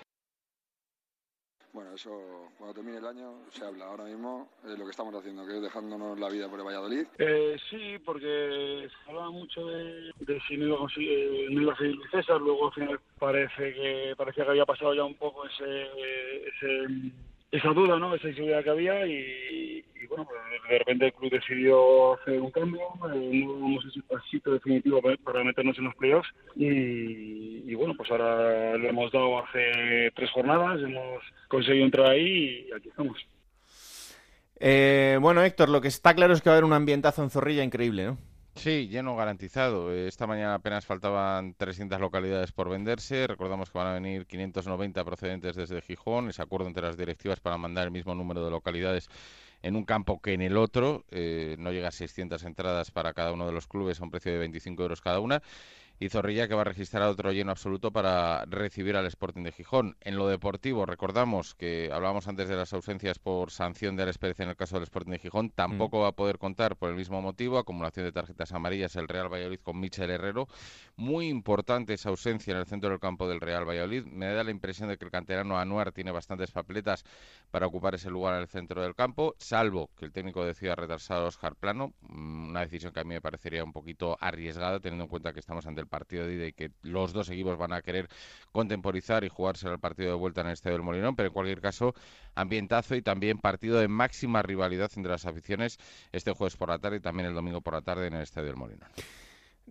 [1.76, 2.10] Bueno, eso
[2.56, 3.84] cuando termine el año se habla.
[3.84, 7.06] Ahora mismo es lo que estamos haciendo, que es dejándonos la vida por el Valladolid.
[7.18, 10.10] Eh, sí, porque se hablaba mucho de,
[10.48, 14.14] si no iba, a conseguir, no iba a seguir César, luego al final parece que
[14.16, 15.82] parecía que había pasado ya un poco ese,
[16.48, 17.12] ese
[17.50, 18.14] esa duda, ¿no?
[18.14, 22.80] Esa inseguridad que había y, bueno, pues de repente el club decidió hacer un cambio,
[23.14, 28.10] eh, no hemos hecho el pasito definitivo para meternos en los playoffs y, bueno, pues
[28.10, 33.18] ahora lo hemos dado hace tres jornadas, hemos conseguido entrar ahí y aquí estamos.
[34.58, 37.30] Eh, bueno, Héctor, lo que está claro es que va a haber un ambientazo en
[37.30, 38.18] Zorrilla increíble, ¿no?
[38.56, 39.92] Sí, lleno garantizado.
[39.92, 43.26] Esta mañana apenas faltaban 300 localidades por venderse.
[43.26, 46.30] Recordamos que van a venir 590 procedentes desde Gijón.
[46.30, 49.08] Ese acuerdo entre las directivas para mandar el mismo número de localidades
[49.62, 51.04] en un campo que en el otro.
[51.10, 54.32] Eh, no llega a 600 entradas para cada uno de los clubes a un precio
[54.32, 55.42] de 25 euros cada una
[55.98, 59.96] y Zorrilla que va a registrar otro lleno absoluto para recibir al Sporting de Gijón.
[60.00, 64.40] En lo deportivo, recordamos que hablábamos antes de las ausencias por sanción de Alex Pérez
[64.40, 66.02] en el caso del Sporting de Gijón, tampoco mm.
[66.02, 69.60] va a poder contar por el mismo motivo, acumulación de tarjetas amarillas el Real Valladolid
[69.60, 70.48] con Michel Herrero.
[70.96, 74.04] Muy importante esa ausencia en el centro del campo del Real Valladolid.
[74.04, 77.04] Me da la impresión de que el canterano Anuar tiene bastantes papeletas
[77.50, 81.18] para ocupar ese lugar en el centro del campo, salvo que el técnico decida retrasar
[81.18, 85.04] a Oscar Plano, mm, una decisión que a mí me parecería un poquito arriesgada teniendo
[85.04, 87.72] en cuenta que estamos ante el partido de ida y que los dos equipos van
[87.72, 88.08] a querer
[88.52, 91.60] contemporizar y jugarse el partido de vuelta en el Estadio del Molinón, pero en cualquier
[91.60, 91.94] caso,
[92.34, 95.78] ambientazo y también partido de máxima rivalidad entre las aficiones
[96.12, 98.48] este jueves por la tarde y también el domingo por la tarde en el Estadio
[98.48, 98.88] del Molinón.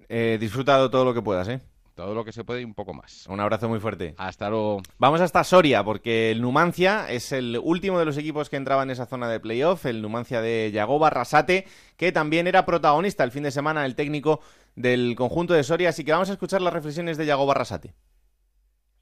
[0.10, 1.62] Eh, disfrutado todo lo que puedas, ¿eh?
[1.96, 3.26] todo lo que se puede y un poco más.
[3.28, 4.14] Un abrazo muy fuerte.
[4.18, 4.82] Hasta luego.
[5.00, 8.92] Vamos hasta Soria, porque el Numancia es el último de los equipos que entraba en
[8.92, 13.44] esa zona de playoff, el Numancia de Yagoba Rasate, que también era protagonista el fin
[13.44, 14.42] de semana, el técnico
[14.76, 15.90] del conjunto de Soria.
[15.90, 17.94] Así que vamos a escuchar las reflexiones de Yagoba Rasate.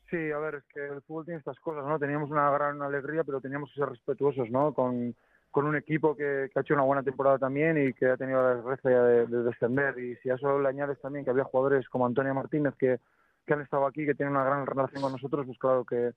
[0.09, 1.97] Sí, a ver, es que el fútbol tiene estas cosas, ¿no?
[1.97, 4.71] Teníamos una gran alegría, pero teníamos que ser respetuosos, ¿no?
[4.73, 5.15] Con,
[5.49, 8.55] con un equipo que, ha hecho una buena temporada también y que ha tenido la
[8.55, 9.97] desgracia de, descender.
[9.97, 12.99] Y si a eso le añades también que había jugadores como Antonio Martínez que,
[13.45, 16.12] que han estado aquí, que tienen una gran relación con nosotros, pues claro que,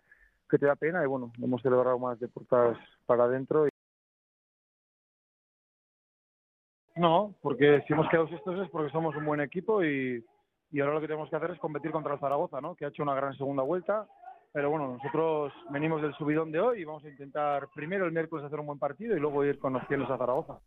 [0.49, 2.29] que te da pena y bueno, hemos celebrado más de
[3.07, 3.67] para adentro.
[6.97, 10.25] No, porque si hemos quedado estos es porque somos un buen equipo y,
[10.73, 12.75] y ahora lo que tenemos que hacer es competir contra el Zaragoza, ¿no?
[12.75, 14.07] que ha hecho una gran segunda vuelta.
[14.53, 18.47] Pero bueno, nosotros venimos del subidón de hoy y vamos a intentar primero el miércoles
[18.47, 20.61] hacer un buen partido y luego ir con los cielos a Zaragoza.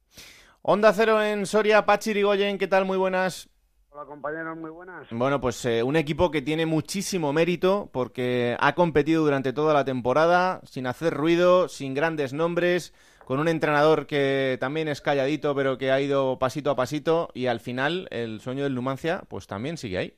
[0.62, 2.86] Onda Cero en Soria, Pachi Rigoyen, ¿qué tal?
[2.86, 3.50] Muy buenas.
[3.92, 5.08] Hola compañeros, muy buenas.
[5.10, 9.84] Bueno, pues eh, un equipo que tiene muchísimo mérito porque ha competido durante toda la
[9.84, 12.94] temporada sin hacer ruido, sin grandes nombres,
[13.30, 17.46] con un entrenador que también es calladito pero que ha ido pasito a pasito y
[17.46, 20.13] al final el sueño del Numancia pues también sigue ahí.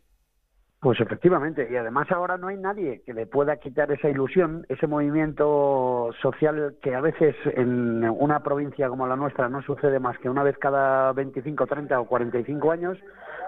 [0.80, 4.88] Pues efectivamente, y además ahora no hay nadie que le pueda quitar esa ilusión, ese
[4.88, 10.30] movimiento social que a veces en una provincia como la nuestra no sucede más que
[10.30, 12.97] una vez cada 25, 30 o 45 años,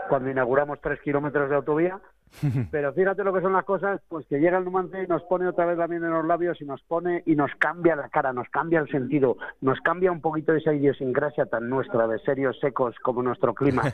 [0.10, 2.02] cuando inauguramos tres kilómetros de autovía.
[2.72, 5.48] Pero fíjate lo que son las cosas, pues que llega el Numancia y nos pone
[5.48, 8.34] otra vez la miel en los labios y nos pone y nos cambia la cara,
[8.34, 12.96] nos cambia el sentido, nos cambia un poquito esa idiosincrasia tan nuestra de serios secos
[13.02, 13.84] como nuestro clima.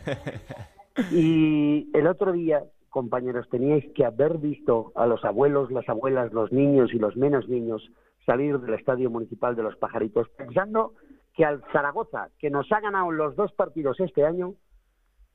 [1.11, 6.51] Y el otro día compañeros, teníais que haber visto a los abuelos, las abuelas, los
[6.51, 7.89] niños y los menos niños
[8.25, 10.93] salir del Estadio Municipal de los Pajaritos pensando
[11.33, 14.55] que al Zaragoza, que nos ha ganado los dos partidos este año,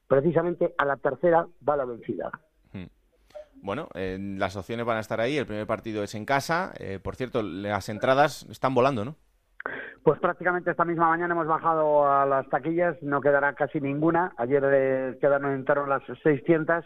[0.07, 2.31] precisamente a la tercera va la vencida.
[3.65, 5.39] Bueno, eh, las opciones van a estar ahí.
[5.39, 6.75] El primer partido es en casa.
[6.79, 9.17] Eh, por cierto, las entradas están volando, ¿no?
[10.03, 14.35] Pues prácticamente esta misma mañana hemos bajado a las taquillas, no quedará casi ninguna.
[14.37, 16.85] Ayer eh, quedaron entraron las 600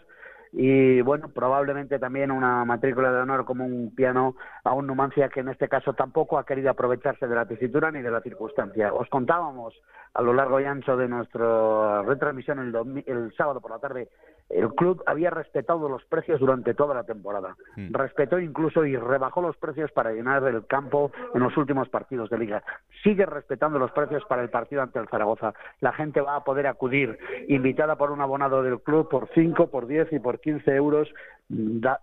[0.53, 5.41] y bueno, probablemente también una matrícula de honor como un piano a un Numancia que
[5.41, 8.93] en este caso tampoco ha querido aprovecharse de la tesitura ni de la circunstancia.
[8.93, 9.73] Os contábamos
[10.13, 14.07] a lo largo y ancho de nuestra retransmisión el, el sábado por la tarde
[14.49, 17.55] el club había respetado los precios durante toda la temporada.
[17.75, 17.93] Hmm.
[17.93, 22.37] Respetó incluso y rebajó los precios para llenar el campo en los últimos partidos de
[22.37, 22.63] liga.
[23.03, 25.53] Sigue respetando los precios para el partido ante el Zaragoza.
[25.81, 29.87] La gente va a poder acudir, invitada por un abonado del club, por 5, por
[29.87, 31.07] 10 y por 15 euros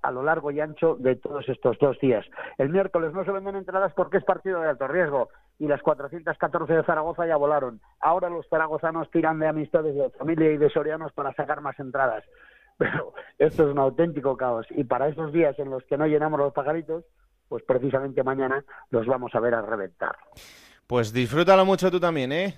[0.03, 2.27] a lo largo y ancho de todos estos dos días.
[2.59, 6.73] El miércoles no se venden entradas porque es partido de alto riesgo y las 414
[6.73, 7.81] de Zaragoza ya volaron.
[8.01, 12.25] Ahora los zaragozanos tiran de amistades de familia y de sorianos para sacar más entradas.
[12.79, 16.39] Pero esto es un auténtico caos y para esos días en los que no llenamos
[16.39, 17.05] los pajaritos,
[17.49, 20.17] pues precisamente mañana los vamos a ver a reventar.
[20.87, 22.55] Pues disfrútalo mucho tú también, ¿eh?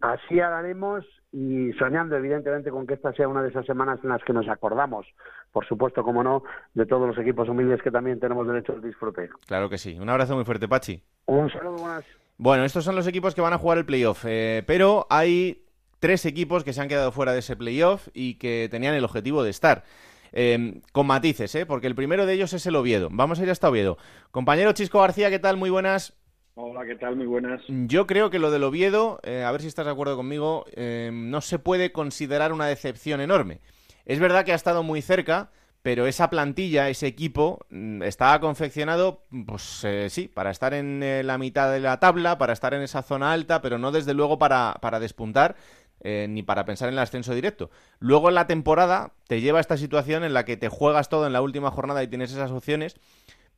[0.00, 4.22] Así haremos y soñando evidentemente con que esta sea una de esas semanas en las
[4.22, 5.06] que nos acordamos,
[5.50, 6.42] por supuesto, como no,
[6.74, 9.30] de todos los equipos humildes que también tenemos derecho al disfrute.
[9.46, 9.98] Claro que sí.
[9.98, 11.02] Un abrazo muy fuerte, Pachi.
[11.26, 12.04] Un saludo, buenas.
[12.36, 15.64] Bueno, estos son los equipos que van a jugar el playoff, eh, pero hay
[16.00, 19.42] tres equipos que se han quedado fuera de ese playoff y que tenían el objetivo
[19.42, 19.84] de estar.
[20.34, 21.66] Eh, con matices, ¿eh?
[21.66, 23.08] porque el primero de ellos es el Oviedo.
[23.12, 23.98] Vamos a ir hasta Oviedo.
[24.30, 25.58] Compañero Chisco García, ¿qué tal?
[25.58, 26.14] Muy buenas.
[26.54, 27.16] Hola, ¿qué tal?
[27.16, 27.62] Muy buenas.
[27.66, 31.10] Yo creo que lo del Oviedo, eh, a ver si estás de acuerdo conmigo, eh,
[31.10, 33.60] no se puede considerar una decepción enorme.
[34.04, 39.24] Es verdad que ha estado muy cerca, pero esa plantilla, ese equipo, mm, estaba confeccionado,
[39.46, 43.02] pues eh, sí, para estar en la mitad de la tabla, para estar en esa
[43.02, 45.56] zona alta, pero no desde luego para, para despuntar.
[46.04, 47.70] ni para pensar en el ascenso directo.
[48.00, 51.28] Luego en la temporada te lleva a esta situación en la que te juegas todo
[51.28, 52.96] en la última jornada y tienes esas opciones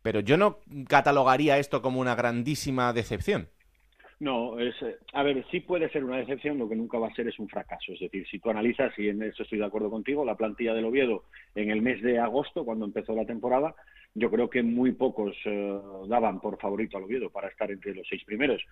[0.04, 3.48] pero yo no catalogaría esto como una grandísima decepción.
[4.20, 7.14] No, es, eh, a ver, sí puede ser una decepción, lo que nunca va a
[7.14, 7.92] ser es un fracaso.
[7.92, 10.84] Es decir, si tú analizas, y en eso estoy de acuerdo contigo, la plantilla del
[10.84, 13.74] Oviedo en el mes de agosto, cuando empezó la temporada,
[14.14, 18.06] yo creo que muy pocos eh, daban por favorito al Oviedo para estar entre los
[18.06, 18.62] seis primeros.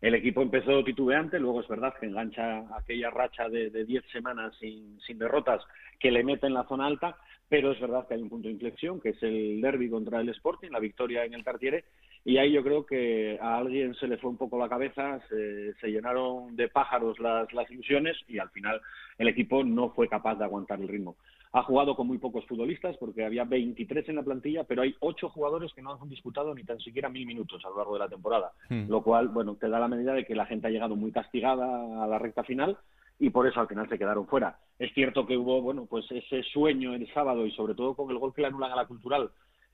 [0.00, 4.98] El equipo empezó titubeante, luego es verdad que engancha aquella racha de, diez semanas sin,
[5.06, 5.62] sin derrotas
[6.00, 8.54] que le mete en la zona alta, pero es verdad que hay un punto de
[8.54, 11.84] inflexión, que es el derby contra el Sporting, la victoria en el Tartiere,
[12.24, 15.88] y ahí yo creo que a alguien se le fue un poco la cabeza, se,
[15.88, 18.80] llenaron de pájaros las, las ilusiones y al final
[19.16, 21.16] el equipo no fue capaz de aguantar el ritmo.
[21.52, 25.30] Ha jugado con muy pocos futbolistas porque había 23 en la plantilla, pero hay 8
[25.30, 28.08] jugadores que no han disputado ni tan siquiera mil minutos a lo largo de la
[28.08, 28.90] temporada, hmm.
[28.90, 32.04] lo cual, bueno, te da la medida de que la gente ha llegado muy castigada
[32.04, 32.76] a la recta final
[33.18, 34.58] y por eso al final se quedaron fuera.
[34.78, 38.18] Es cierto que hubo, bueno, pues ese sueño el sábado y sobre todo con el
[38.18, 39.30] gol que le anulan a la cultural,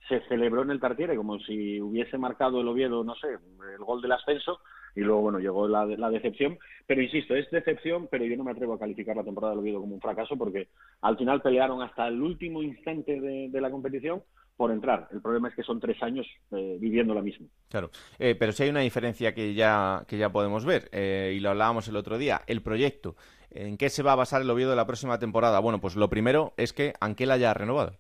[0.09, 4.03] se celebró en el Tartiere como si hubiese marcado el Oviedo, no sé, el gol
[4.03, 4.61] del ascenso,
[4.95, 6.59] y luego, bueno, llegó la, la decepción.
[6.87, 9.81] Pero insisto, es decepción, pero yo no me atrevo a calificar la temporada del Oviedo
[9.81, 10.69] como un fracaso porque
[11.01, 14.23] al final pelearon hasta el último instante de, la competición
[14.57, 15.09] por entrar.
[15.11, 17.47] El problema es que son tres años eh, viviendo la misma.
[17.71, 21.41] Claro, eh, pero sí hay una diferencia que ya, que ya podemos ver, eh, y
[21.41, 23.17] lo hablábamos el otro día, el proyecto.
[23.51, 25.61] ¿En qué se va a basar el Oviedo de la próxima temporada?
[25.61, 27.97] Bueno, pues lo primero es que Anquela ya ha renovado.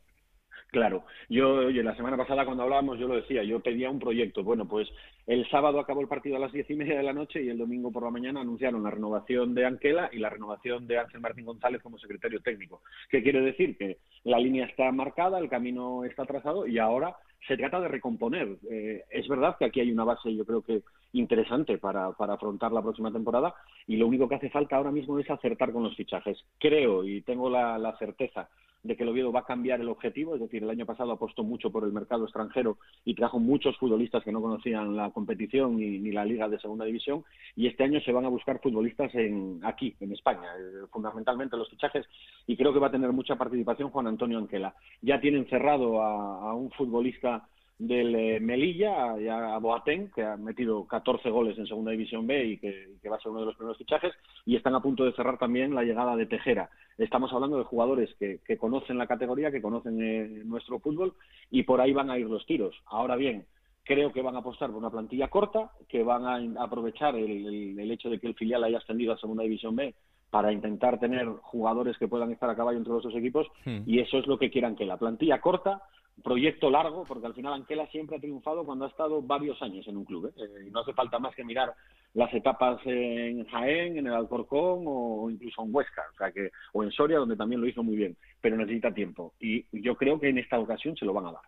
[0.74, 4.42] Claro, yo oye, la semana pasada cuando hablábamos yo lo decía, yo pedía un proyecto.
[4.42, 4.88] Bueno, pues
[5.24, 7.58] el sábado acabó el partido a las diez y media de la noche y el
[7.58, 11.44] domingo por la mañana anunciaron la renovación de Anquela y la renovación de Ángel Martín
[11.44, 12.82] González como secretario técnico.
[13.08, 13.78] ¿Qué quiere decir?
[13.78, 17.14] Que la línea está marcada, el camino está trazado y ahora
[17.46, 18.56] se trata de recomponer.
[18.68, 20.82] Eh, es verdad que aquí hay una base, yo creo que
[21.12, 23.54] interesante para, para afrontar la próxima temporada
[23.86, 26.36] y lo único que hace falta ahora mismo es acertar con los fichajes.
[26.58, 28.48] Creo y tengo la, la certeza
[28.84, 31.42] de que el Oviedo va a cambiar el objetivo, es decir, el año pasado apostó
[31.42, 35.98] mucho por el mercado extranjero y trajo muchos futbolistas que no conocían la competición ni,
[35.98, 37.24] ni la liga de segunda división.
[37.56, 41.70] Y este año se van a buscar futbolistas en, aquí, en España, eh, fundamentalmente los
[41.70, 42.06] fichajes.
[42.46, 44.74] Y creo que va a tener mucha participación Juan Antonio Anquela.
[45.00, 50.36] Ya tienen cerrado a, a un futbolista del eh, Melilla ya a Boateng, que ha
[50.36, 53.40] metido 14 goles en Segunda División B y que, y que, va a ser uno
[53.40, 54.12] de los primeros fichajes,
[54.44, 56.70] y están a punto de cerrar también la llegada de Tejera.
[56.98, 61.14] Estamos hablando de jugadores que, que conocen la categoría, que conocen eh, nuestro fútbol,
[61.50, 62.76] y por ahí van a ir los tiros.
[62.86, 63.46] Ahora bien,
[63.82, 67.78] creo que van a apostar por una plantilla corta, que van a aprovechar el, el,
[67.78, 69.94] el hecho de que el filial haya ascendido a Segunda División B
[70.30, 73.82] para intentar tener jugadores que puedan estar a caballo entre los dos equipos, hmm.
[73.86, 75.82] y eso es lo que quieran que la plantilla corta
[76.22, 79.96] proyecto largo, porque al final Anquela siempre ha triunfado cuando ha estado varios años en
[79.96, 80.26] un club.
[80.26, 80.42] ¿eh?
[80.42, 81.74] Eh, no hace falta más que mirar
[82.14, 86.84] las etapas en Jaén, en el Alcorcón o incluso en Huesca, o sea que o
[86.84, 90.28] en Soria donde también lo hizo muy bien, pero necesita tiempo y yo creo que
[90.28, 91.42] en esta ocasión se lo van a dar.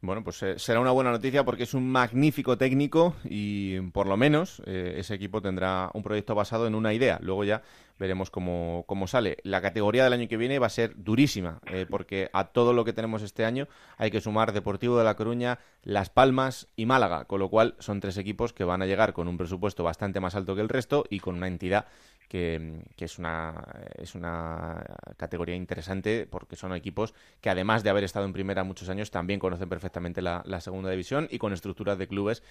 [0.00, 4.16] Bueno, pues eh, será una buena noticia porque es un magnífico técnico y por lo
[4.16, 7.18] menos ese equipo tendrá un proyecto basado en una idea.
[7.22, 7.62] Luego ya
[8.02, 9.38] veremos cómo, cómo sale.
[9.44, 12.84] La categoría del año que viene va a ser durísima eh, porque a todo lo
[12.84, 17.26] que tenemos este año hay que sumar Deportivo de La Coruña, Las Palmas y Málaga,
[17.26, 20.34] con lo cual son tres equipos que van a llegar con un presupuesto bastante más
[20.34, 21.86] alto que el resto y con una entidad
[22.28, 23.54] que, que, es, una,
[23.94, 24.84] es una
[25.16, 29.38] categoría interesante porque son equipos que además de haber estado en primera muchos años también
[29.38, 32.42] conocen perfectamente la, la segunda división y con estructuras de clubes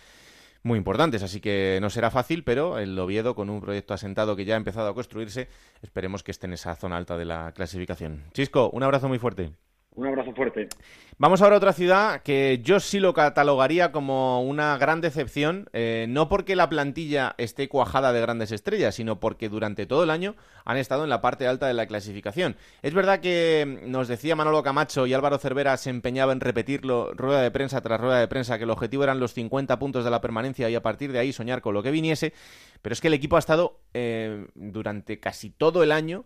[0.63, 4.45] muy importantes, así que no será fácil, pero el Oviedo con un proyecto asentado que
[4.45, 5.47] ya ha empezado a construirse,
[5.81, 8.23] esperemos que esté en esa zona alta de la clasificación.
[8.33, 9.53] Chisco, un abrazo muy fuerte.
[9.93, 10.69] Un abrazo fuerte.
[11.17, 16.05] Vamos ahora a otra ciudad que yo sí lo catalogaría como una gran decepción, eh,
[16.07, 20.35] no porque la plantilla esté cuajada de grandes estrellas, sino porque durante todo el año
[20.63, 22.55] han estado en la parte alta de la clasificación.
[22.81, 27.41] Es verdad que nos decía Manolo Camacho y Álvaro Cervera se empeñaba en repetirlo rueda
[27.41, 30.21] de prensa tras rueda de prensa, que el objetivo eran los 50 puntos de la
[30.21, 32.33] permanencia y a partir de ahí soñar con lo que viniese,
[32.81, 36.23] pero es que el equipo ha estado eh, durante casi todo el año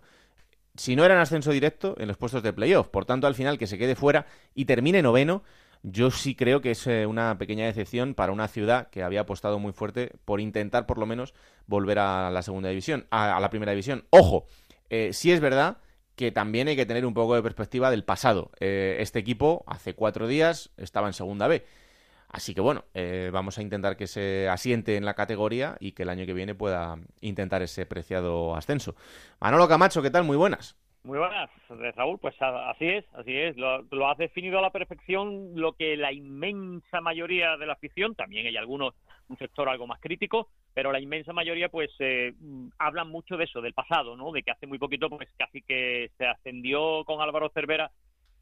[0.76, 2.90] si no era en ascenso directo, en los puestos de playoff.
[2.90, 5.44] Por tanto, al final que se quede fuera y termine noveno,
[5.84, 9.60] yo sí creo que es eh, una pequeña decepción para una ciudad que había apostado
[9.60, 11.34] muy fuerte por intentar por lo menos
[11.68, 14.06] volver a la segunda división, a, la primera división.
[14.10, 14.48] Ojo,
[14.90, 15.78] eh, sí es verdad
[16.16, 18.52] que también hay que tener un poco de perspectiva del pasado.
[18.60, 21.66] Eh, este equipo hace cuatro días estaba en segunda B.
[22.36, 26.04] Así que bueno, eh, vamos a intentar que se asiente en la categoría y que
[26.04, 28.94] el año que viene pueda intentar ese preciado ascenso.
[29.40, 30.26] Manolo Camacho, ¿qué tal?
[30.26, 30.78] Muy buenas.
[31.06, 31.50] Muy buenas,
[31.96, 32.20] Raúl.
[32.20, 33.56] Pues así es, así es.
[33.56, 38.16] Lo, lo has definido a la perfección lo que la inmensa mayoría de la afición,
[38.16, 38.96] también hay algunos,
[39.30, 42.34] un sector algo más crítico, pero la inmensa mayoría pues eh,
[42.78, 44.34] hablan mucho de eso, del pasado, ¿no?
[44.34, 47.92] De que hace muy poquito pues casi que se ascendió con Álvaro Cervera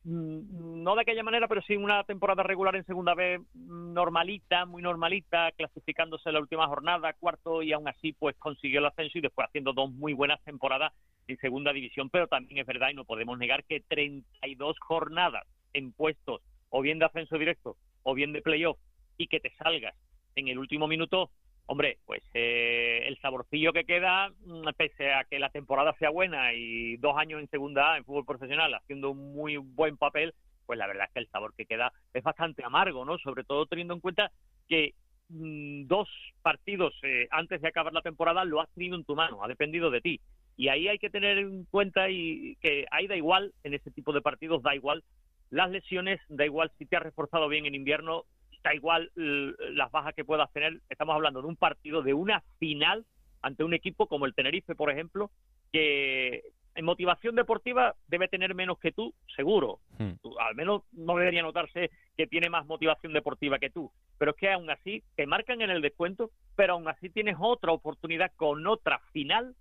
[0.05, 5.51] no de aquella manera, pero sí una temporada regular en segunda B normalita, muy normalita,
[5.53, 9.47] clasificándose en la última jornada, cuarto y aún así pues consiguió el ascenso y después
[9.47, 10.93] haciendo dos muy buenas temporadas
[11.27, 15.93] en segunda división, pero también es verdad y no podemos negar que 32 jornadas en
[15.93, 18.77] puestos o bien de ascenso directo o bien de playoff
[19.17, 19.95] y que te salgas
[20.35, 21.29] en el último minuto
[21.65, 26.53] Hombre, pues eh, el saborcillo que queda, mm, pese a que la temporada sea buena
[26.53, 30.33] y dos años en segunda en fútbol profesional haciendo un muy buen papel,
[30.65, 33.17] pues la verdad es que el sabor que queda es bastante amargo, ¿no?
[33.17, 34.31] Sobre todo teniendo en cuenta
[34.67, 34.93] que
[35.29, 36.09] mm, dos
[36.41, 39.89] partidos eh, antes de acabar la temporada lo has tenido en tu mano, ha dependido
[39.89, 40.19] de ti.
[40.57, 44.11] Y ahí hay que tener en cuenta y que ahí da igual, en ese tipo
[44.11, 45.03] de partidos da igual
[45.49, 48.25] las lesiones, da igual si te has reforzado bien en invierno,
[48.63, 53.05] da igual las bajas que puedas tener, estamos hablando de un partido, de una final
[53.41, 55.29] ante un equipo como el Tenerife, por ejemplo,
[55.71, 56.43] que
[56.75, 59.79] en motivación deportiva debe tener menos que tú, seguro.
[59.99, 60.13] Hmm.
[60.39, 63.91] Al menos no debería notarse que tiene más motivación deportiva que tú.
[64.17, 67.71] Pero es que aún así te marcan en el descuento, pero aún así tienes otra
[67.71, 69.55] oportunidad con otra final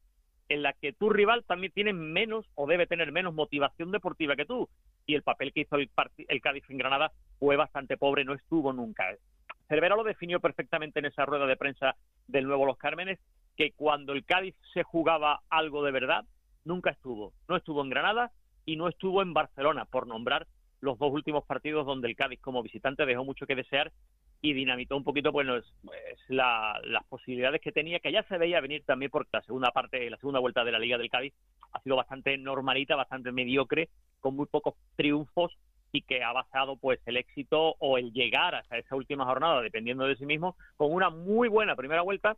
[0.48, 4.44] en la que tu rival también tiene menos o debe tener menos motivación deportiva que
[4.44, 4.68] tú.
[5.06, 5.90] Y el papel que hizo el,
[6.28, 9.04] el Cádiz en Granada fue bastante pobre, no estuvo nunca.
[9.68, 13.18] Cervera lo definió perfectamente en esa rueda de prensa del nuevo Los Cármenes,
[13.56, 16.24] que cuando el Cádiz se jugaba algo de verdad,
[16.64, 17.32] nunca estuvo.
[17.48, 18.30] No estuvo en Granada
[18.64, 20.46] y no estuvo en Barcelona, por nombrar
[20.82, 23.90] los dos últimos partidos donde el Cádiz como visitante dejó mucho que desear
[24.42, 25.46] y dinamitó un poquito pues,
[26.28, 30.10] la- las posibilidades que tenía, que ya se veía venir también porque la segunda parte,
[30.10, 31.32] la segunda vuelta de la Liga del Cádiz
[31.72, 33.88] ha sido bastante normalita, bastante mediocre,
[34.20, 35.52] con muy pocos triunfos
[35.92, 40.04] y que ha basado pues el éxito o el llegar hasta esa última jornada, dependiendo
[40.06, 42.36] de sí mismo, con una muy buena primera vuelta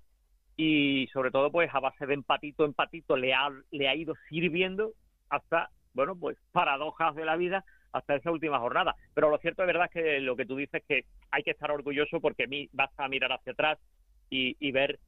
[0.56, 4.92] y sobre todo pues a base de empatito, empatito le ha, le ha ido sirviendo
[5.30, 7.64] hasta, bueno, pues paradojas de la vida
[7.94, 8.94] hasta esa última jornada.
[9.14, 12.20] Pero lo cierto es verdad que lo que tú dices que hay que estar orgulloso
[12.20, 13.78] porque basta mirar hacia atrás
[14.28, 14.98] y, y ver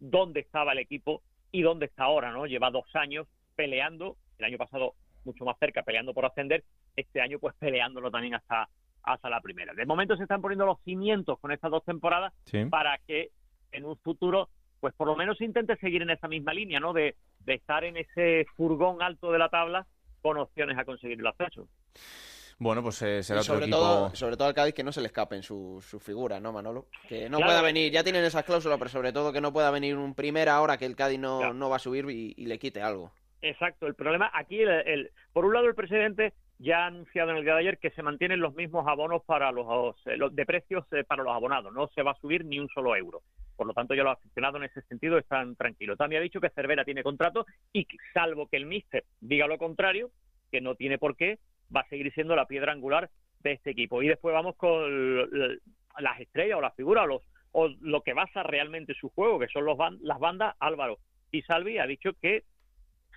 [0.00, 1.22] dónde estaba el equipo
[1.52, 2.46] y dónde está ahora, ¿no?
[2.46, 6.64] Lleva dos años peleando, el año pasado mucho más cerca, peleando por ascender,
[6.96, 8.66] este año pues peleándolo también hasta,
[9.02, 9.74] hasta la primera.
[9.74, 12.64] De momento se están poniendo los cimientos con estas dos temporadas Sí.
[12.64, 13.28] para que
[13.72, 14.48] en un futuro
[14.80, 16.92] pues por lo menos intente seguir en esa misma línea, ¿no?
[16.94, 19.86] De, de estar en ese furgón alto de la tabla
[20.22, 21.68] con opciones a conseguir el ascenso.
[22.58, 23.78] Bueno, pues eh, será Y otro sobre equipo.
[23.78, 26.86] todo, sobre todo al Cádiz que no se le escapen sus su figuras, ¿no, Manolo?
[27.08, 27.50] Que no Claro.
[27.50, 30.60] pueda venir, ya tienen esas cláusulas, pero sobre todo que no pueda venir un primera
[30.60, 33.10] hora que el Cádiz no, no va a subir y, y le quite algo.
[33.40, 37.38] Exacto, el problema aquí, el, el- por un lado el presidente ya ha anunciado en
[37.38, 40.46] el día de ayer que se mantienen los mismos abonos para los, eh, los- de
[40.46, 43.22] precios eh, para los abonados, no se va a subir ni un solo euro.
[43.56, 45.98] Por lo tanto, ya los aficionados en ese sentido están tranquilos.
[45.98, 50.10] También ha dicho que Cervera tiene contrato y salvo que el míster diga lo contrario,
[50.50, 51.38] que no tiene por qué,
[51.74, 54.02] va a seguir siendo la piedra angular de este equipo.
[54.02, 55.30] Y después vamos con
[55.98, 57.22] las estrellas o las figuras o, los,
[57.52, 60.54] o lo que basa realmente su juego, que son los las bandas.
[60.58, 60.98] Álvaro
[61.30, 62.44] y Salvi ha dicho que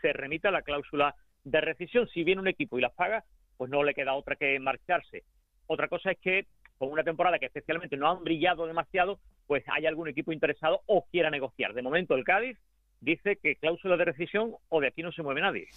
[0.02, 2.08] se remita la cláusula de rescisión.
[2.10, 3.24] Si viene un equipo y las paga,
[3.58, 5.24] pues no le queda otra que marcharse.
[5.68, 6.46] Otra cosa es que
[6.78, 11.06] con una temporada que especialmente no han brillado demasiado, pues hay algún equipo interesado o
[11.12, 11.74] quiera negociar.
[11.74, 12.58] De momento el Cádiz
[13.02, 15.68] dice que cláusula de rescisión o de aquí no se mueve nadie.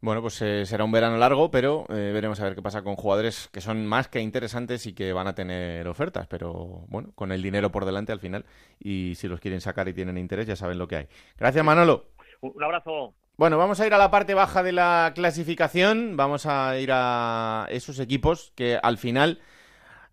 [0.00, 2.94] Bueno, pues eh, será un verano largo, pero eh, veremos a ver qué pasa con
[2.94, 7.32] jugadores que son más que interesantes y que van a tener ofertas, pero bueno, con
[7.32, 8.44] el dinero por delante al final
[8.78, 11.08] y si los quieren sacar y tienen interés ya saben lo que hay.
[11.38, 12.08] Gracias Manolo.
[12.42, 13.14] Un abrazo.
[13.36, 17.66] Bueno, vamos a ir a la parte baja de la clasificación, vamos a ir a
[17.70, 19.40] esos equipos que al final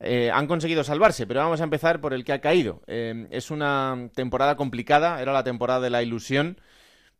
[0.03, 2.81] eh, han conseguido salvarse, pero vamos a empezar por el que ha caído.
[2.87, 6.59] Eh, es una temporada complicada, era la temporada de la ilusión,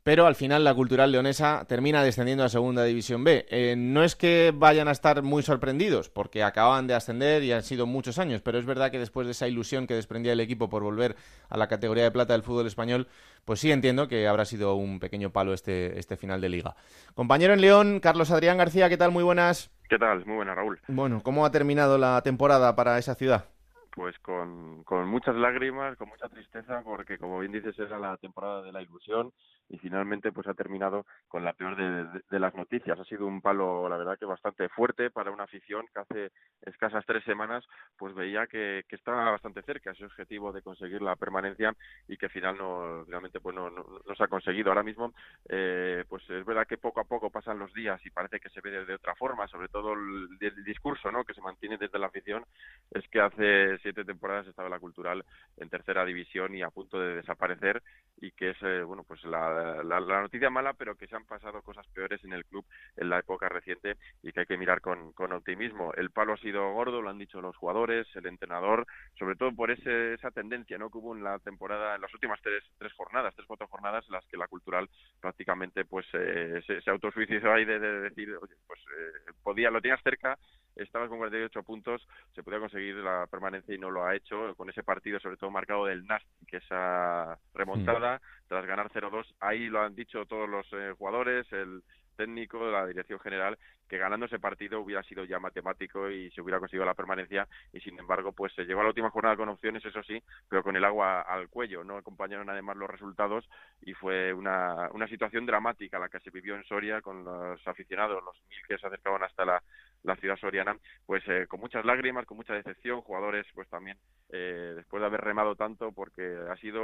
[0.04, 3.46] pero al final la Cultural Leonesa termina descendiendo a Segunda División B.
[3.50, 7.62] Eh, no es que vayan a estar muy sorprendidos, porque acaban de ascender y han
[7.62, 10.70] sido muchos años, pero es verdad que después de esa ilusión que desprendía el equipo
[10.70, 11.16] por volver
[11.50, 13.08] a la categoría de plata del fútbol español,
[13.46, 16.76] pues sí entiendo que habrá sido un pequeño palo este, este final de liga.
[17.14, 19.12] Compañero en León, Carlos Adrián García, ¿qué tal?
[19.12, 19.70] Muy buenas.
[19.88, 20.26] ¿Qué tal?
[20.26, 20.80] Muy buena, Raúl.
[20.88, 23.46] Bueno, ¿cómo ha terminado la temporada para esa ciudad?
[23.94, 28.62] Pues con, con muchas lágrimas, con mucha tristeza, porque como bien dices era la temporada
[28.62, 29.34] de la ilusión
[29.72, 33.00] y finalmente pues ha terminado con la peor de, de- las noticias.
[33.00, 36.32] Ha sido un palo, la verdad que bastante fuerte para una afición que hace
[36.64, 37.64] escasas tres semanas
[37.98, 41.74] pues veía que, que estaba bastante cerca ese objetivo de conseguir la permanencia
[42.08, 44.70] y que al final no realmente pues no, no, se ha conseguido.
[44.72, 45.14] Ahora mismo
[45.48, 48.60] eh, pues es verdad que poco a poco pasan los días y parece que se
[48.62, 51.24] ve de, otra forma, sobre todo el, el discurso ¿no?
[51.24, 52.44] que se mantiene desde la afición
[52.92, 55.24] es que hace siete temporadas estaba la cultural
[55.58, 57.82] en tercera división y a punto de desaparecer
[58.18, 61.26] y que es eh, bueno pues la, la, la noticia mala pero que se han
[61.26, 62.66] pasado cosas peores en el club
[62.98, 65.94] en la época reciente y que hay que mirar con, con optimismo.
[65.94, 68.86] El palo ha sido gordo lo han dicho los jugadores el entrenador
[69.18, 72.40] sobre todo por ese, esa tendencia no que hubo en la temporada en las últimas
[72.42, 74.90] tres, tres jornadas tres cuatro jornadas en las que la cultural
[75.20, 79.82] prácticamente pues eh, se, se autosuicidó ahí de, de decir oye pues eh, podía lo
[79.82, 80.38] tenías cerca
[80.76, 84.70] estabas con 48 puntos, se podía conseguir la permanencia y no lo ha hecho, con
[84.70, 89.82] ese partido sobre todo marcado del Nastic, que esa remontada, tras ganar 0-2, ahí lo
[89.82, 91.84] han dicho todos los eh, jugadores, el
[92.16, 93.58] técnico, la dirección general,
[93.92, 97.82] que ganando ese partido hubiera sido ya matemático y se hubiera conseguido la permanencia y
[97.82, 100.18] sin embargo pues se llegó a la última jornada con opciones, eso sí,
[100.48, 103.50] pero con el agua al cuello, no acompañaron además los resultados
[103.82, 108.24] y fue una, una situación dramática la que se vivió en Soria con los aficionados,
[108.24, 109.62] los mil que se acercaban hasta la
[110.04, 110.76] la ciudad soriana,
[111.06, 113.98] pues eh, con muchas lágrimas, con mucha decepción, jugadores pues también
[114.30, 116.82] eh, después de haber remado tanto, porque ha sido,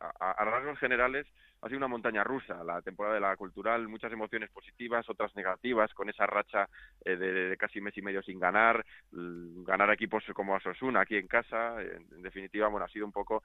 [0.00, 1.26] a, rasgos generales,
[1.62, 5.92] ha sido una montaña rusa la temporada de la cultural, muchas emociones positivas, otras negativas,
[5.94, 6.68] con esa racha
[7.04, 11.80] eh, de, casi mes y medio sin ganar, ganar equipos como Asosuna aquí en casa,
[11.80, 13.42] en, definitiva, bueno, ha sido un poco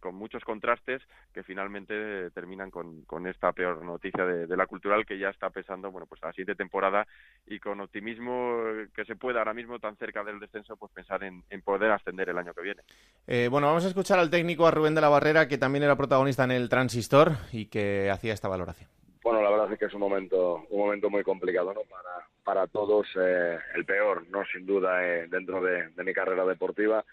[0.00, 1.00] con muchos contrastes
[1.32, 5.92] que finalmente terminan con, esta peor noticia de, de, la cultural que ya está pesando,
[5.92, 7.06] bueno, pues a la siguiente temporada
[7.46, 8.60] y con optimismo
[8.94, 12.38] que se pueda ahora mismo tan cerca del descenso, pues pensar en, poder ascender el
[12.38, 12.82] año que viene.
[13.26, 15.96] Eh, bueno, vamos a escuchar al técnico, a Rubén de la Barrera, que también era
[15.96, 18.90] protagonista en el Transistor y que hacía esta valoración.
[19.22, 21.82] Bueno, la verdad es que es un momento, un momento muy complicado, ¿no?
[21.82, 24.44] Para, para todos, eh, el peor, ¿no?
[24.52, 27.04] Sin duda, eh, dentro de, mi carrera deportiva.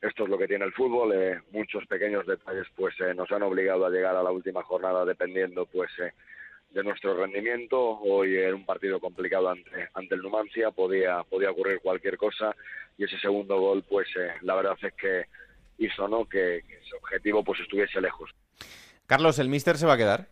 [0.00, 1.12] Esto es lo que tiene el fútbol.
[1.50, 5.90] muchos pequeños detalles, pues, nos han obligado a llegar a la última jornada dependiendo, pues,
[6.70, 7.98] de nuestro rendimiento.
[8.00, 12.54] Hoy era un partido complicado ante, ante el Numancia, podía, podía ocurrir cualquier cosa
[12.96, 15.24] y ese segundo gol, pues eh, la verdad es que
[15.78, 16.28] hizo ¿no?
[16.28, 18.30] que, ese objetivo pues estuviese lejos.
[19.06, 20.28] Carlos, ¿el míster se va a quedar?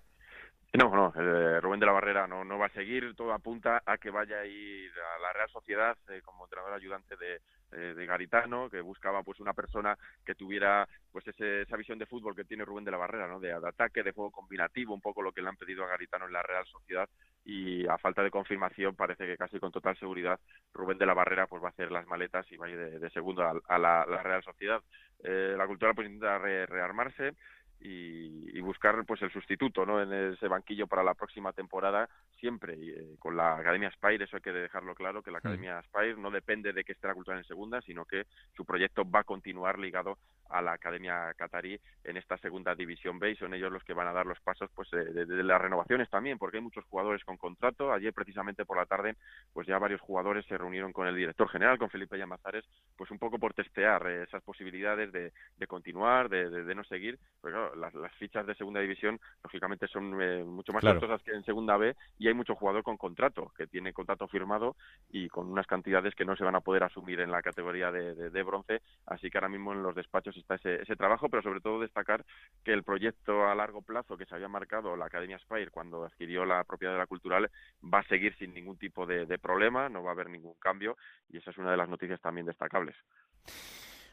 [0.76, 3.96] No, no, eh, Rubén de la Barrera no, no va a seguir, todo apunta a
[3.96, 7.40] que vaya a ir a la Real Sociedad eh, como entrenador ayudante de,
[7.72, 12.36] eh, de Garitano, que buscaba pues una persona que tuviera pues esa visión de fútbol
[12.36, 13.40] que tiene Rubén de la Barrera, ¿no?
[13.40, 16.32] De, ataque, de juego combinativo, un poco lo que le han pedido a Garitano en
[16.32, 17.08] la Real Sociedad
[17.44, 20.38] y a falta de confirmación parece que casi con total seguridad
[20.74, 23.10] Rubén de la Barrera pues va a hacer las maletas y va a ir de,
[23.10, 24.82] segundo a, la, Real Sociedad.
[25.24, 27.34] Eh, la cultura pues intenta rearmarse,
[27.80, 32.08] y, buscar pues el sustituto no en ese banquillo para la próxima temporada
[32.40, 35.38] siempre eh, con la Academia Spire eso hay que dejarlo claro que la.
[35.38, 39.08] Academia Spire no depende de que esté la cultura en segunda sino que su proyecto
[39.08, 40.18] va a continuar ligado
[40.50, 44.06] a la Academia Qatarí en esta segunda división B y son ellos los que van
[44.06, 47.92] a dar los pasos pues de, las renovaciones también porque hay muchos jugadores con contrato.
[47.92, 49.16] Ayer precisamente por la tarde
[49.52, 52.64] pues ya varios jugadores se reunieron con el director general con Felipe Llamazares
[52.96, 55.32] pues un poco por testear eh, esas posibilidades de,
[55.66, 57.18] continuar de, no seguir.
[57.40, 61.76] Pues las, fichas de segunda división lógicamente son eh, mucho más costosas que en segunda
[61.76, 64.76] B y hay mucho jugador con contrato que tiene contrato firmado
[65.10, 68.30] y con unas cantidades que no se van a poder asumir en la categoría de,
[68.30, 68.80] de, bronce.
[69.06, 72.24] Así que ahora mismo en los despachos está ese, ese trabajo pero sobre todo destacar
[72.64, 76.44] que el proyecto a largo plazo que se había marcado la Academia Spire cuando adquirió
[76.44, 77.50] la propiedad de la cultural
[77.82, 80.96] va a seguir sin ningún tipo de problema no va a haber ningún cambio
[81.28, 82.96] y esa es una de las noticias también destacables.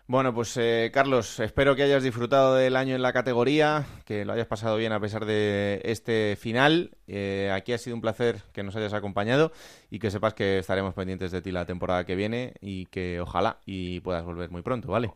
[0.05, 4.33] Bueno, pues eh, Carlos, espero que hayas disfrutado del año en la categoría, que lo
[4.33, 6.91] hayas pasado bien a pesar de este final.
[7.07, 9.53] Eh, aquí ha sido un placer que nos hayas acompañado
[9.89, 13.59] y que sepas que estaremos pendientes de ti la temporada que viene y que ojalá
[13.65, 15.13] y puedas volver muy pronto, ¿vale?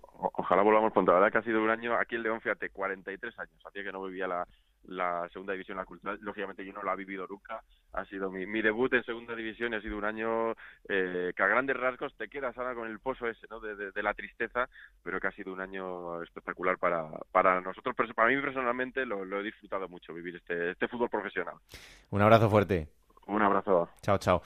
[0.47, 1.11] ojalá volvamos pronto.
[1.11, 3.65] La verdad que ha sido un año, aquí en León, fíjate, 43 años.
[3.65, 4.47] Hacía que no vivía la,
[4.85, 7.61] la segunda división, la cultural, lógicamente yo no la he vivido nunca,
[7.93, 10.51] ha sido mi, mi debut en segunda división y ha sido un año
[10.87, 13.59] eh, que a grandes rasgos te quedas ahora con el pozo ese, ¿no?
[13.59, 14.69] De, de, la tristeza,
[15.03, 19.25] pero que ha sido un año espectacular para, para nosotros, pero para mí personalmente lo,
[19.25, 21.55] lo he disfrutado mucho, vivir este, este fútbol profesional.
[22.09, 22.87] Un abrazo fuerte.
[23.27, 23.89] Un abrazo.
[24.01, 24.41] Chao, chao.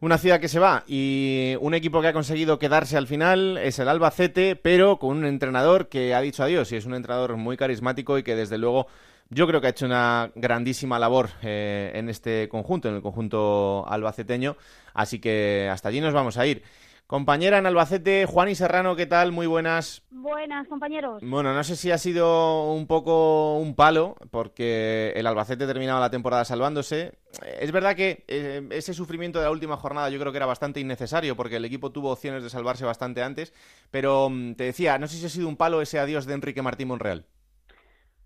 [0.00, 3.78] Una ciudad que se va y un equipo que ha conseguido quedarse al final es
[3.78, 7.56] el Albacete, pero con un entrenador que ha dicho adiós y es un entrenador muy
[7.56, 8.86] carismático y que desde luego
[9.30, 13.84] yo creo que ha hecho una grandísima labor eh, en este conjunto, en el conjunto
[13.88, 14.56] albaceteño,
[14.92, 16.62] así que hasta allí nos vamos a ir.
[17.06, 19.30] Compañera en Albacete, Juan y Serrano, ¿qué tal?
[19.30, 20.02] Muy buenas.
[20.10, 21.22] Buenas, compañeros.
[21.22, 26.08] Bueno, no sé si ha sido un poco un palo, porque el Albacete terminaba la
[26.08, 27.12] temporada salvándose.
[27.60, 30.80] Es verdad que eh, ese sufrimiento de la última jornada yo creo que era bastante
[30.80, 33.52] innecesario, porque el equipo tuvo opciones de salvarse bastante antes.
[33.90, 36.62] Pero mm, te decía, no sé si ha sido un palo ese adiós de Enrique
[36.62, 37.26] Martín Monreal.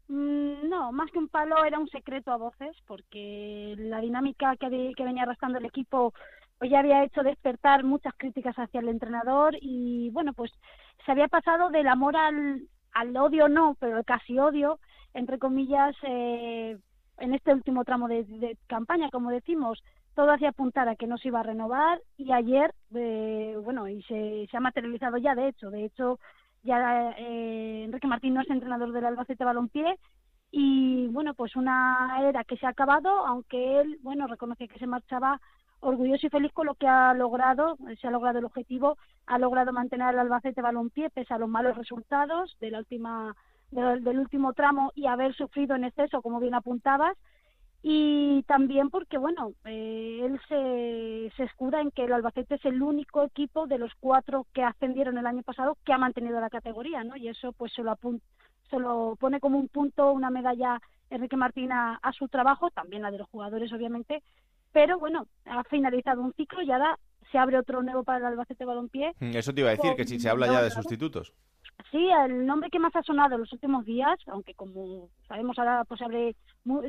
[0.08, 4.92] Mm, no, más que un palo era un secreto a voces, porque la dinámica que,
[4.96, 6.14] que venía arrastrando el equipo
[6.58, 10.50] pues ya había hecho despertar muchas críticas hacia el entrenador y bueno, pues
[11.06, 14.80] se había pasado del amor al, al odio no, pero el casi odio,
[15.14, 16.76] entre comillas, eh,
[17.18, 19.82] en este último tramo de, campaña, como decimos,
[20.14, 24.02] todo hacía apuntar a que no se iba a renovar y ayer, eh, bueno, y
[24.02, 26.18] se, se ha materializado ya, de hecho, de hecho,
[26.62, 29.98] ya eh, Enrique Martín no es entrenador del Albacete Balompié
[30.50, 34.86] y bueno, pues una era que se ha acabado, aunque él, bueno, reconoce que se
[34.86, 35.40] marchaba
[35.80, 38.96] orgulloso y feliz con lo que ha logrado, se ha logrado el objetivo,
[39.26, 43.36] ha logrado mantener al Albacete balompié pese a los malos resultados de la última,
[43.70, 47.16] del, último tramo y haber sufrido en exceso, como bien apuntabas,
[47.90, 52.82] y también porque, bueno, eh, él se, se escuda en que el Albacete es el
[52.82, 57.02] único equipo de los cuatro que ascendieron el año pasado que ha mantenido la categoría,
[57.02, 57.16] ¿no?
[57.16, 57.96] Y eso pues se lo,
[58.68, 60.78] se lo pone como un punto, una medalla
[61.08, 64.22] Enrique Martín a, su trabajo, también la de los jugadores, obviamente,
[64.70, 66.98] pero bueno, ha finalizado un ciclo y ahora
[67.32, 69.14] se abre otro nuevo para el Albacete Balompié.
[69.18, 71.32] Mm, Eso te iba a decir, que si se habla ya de sustitutos.
[71.90, 75.84] Sí, el nombre que más ha sonado en los últimos días, aunque como sabemos ahora
[75.84, 76.36] pues se abre,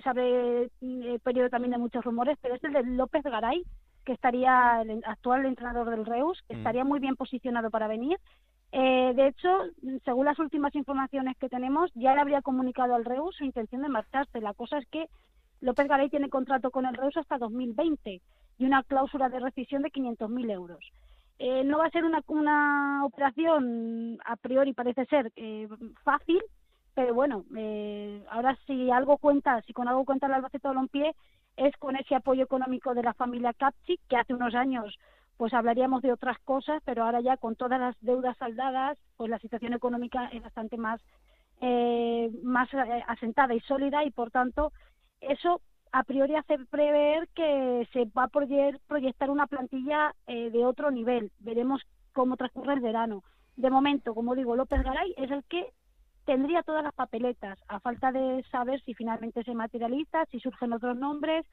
[0.04, 3.64] abre eh, periodo también de muchos rumores, pero es el de López Garay,
[4.04, 6.58] que estaría el actual entrenador del Reus, que Mm.
[6.58, 8.18] estaría muy bien posicionado para venir.
[8.72, 9.50] Eh, de hecho,
[10.04, 13.90] según las últimas informaciones que tenemos, ya le habría comunicado al Reus su intención de
[13.90, 14.42] marcharse.
[14.42, 15.06] La cosa es que
[15.62, 18.22] López Garay tiene contrato con el Reus hasta 2020
[18.58, 20.80] y una cláusula de rescisión de 500.000 euros.
[21.40, 25.70] Eh, no va a ser una, una operación, a priori parece ser eh,
[26.04, 26.42] fácil,
[26.94, 31.16] pero bueno, eh, ahora si algo cuenta, si con algo cuenta el Albacete Balompié,
[31.56, 34.98] es con ese apoyo económico de la familia Capchi, que hace unos años
[35.38, 39.40] pues hablaríamos de otras cosas, pero ahora ya con todas las deudas saldadas, pues la
[39.40, 41.00] situación económica es bastante más,
[41.62, 44.74] eh, más eh, asentada y sólida y por tanto
[45.22, 45.62] eso
[45.92, 50.92] a priori hace prever que se va a proye- proyectar una plantilla eh, de otro
[50.92, 51.32] nivel.
[51.40, 51.82] Veremos
[52.14, 53.24] cómo transcurre el verano.
[53.58, 55.66] De momento, como digo, López Garay es el que
[56.26, 60.96] tendría todas las papeletas, a falta de saber si finalmente se materializa, si surgen otros
[60.96, 61.46] nombres,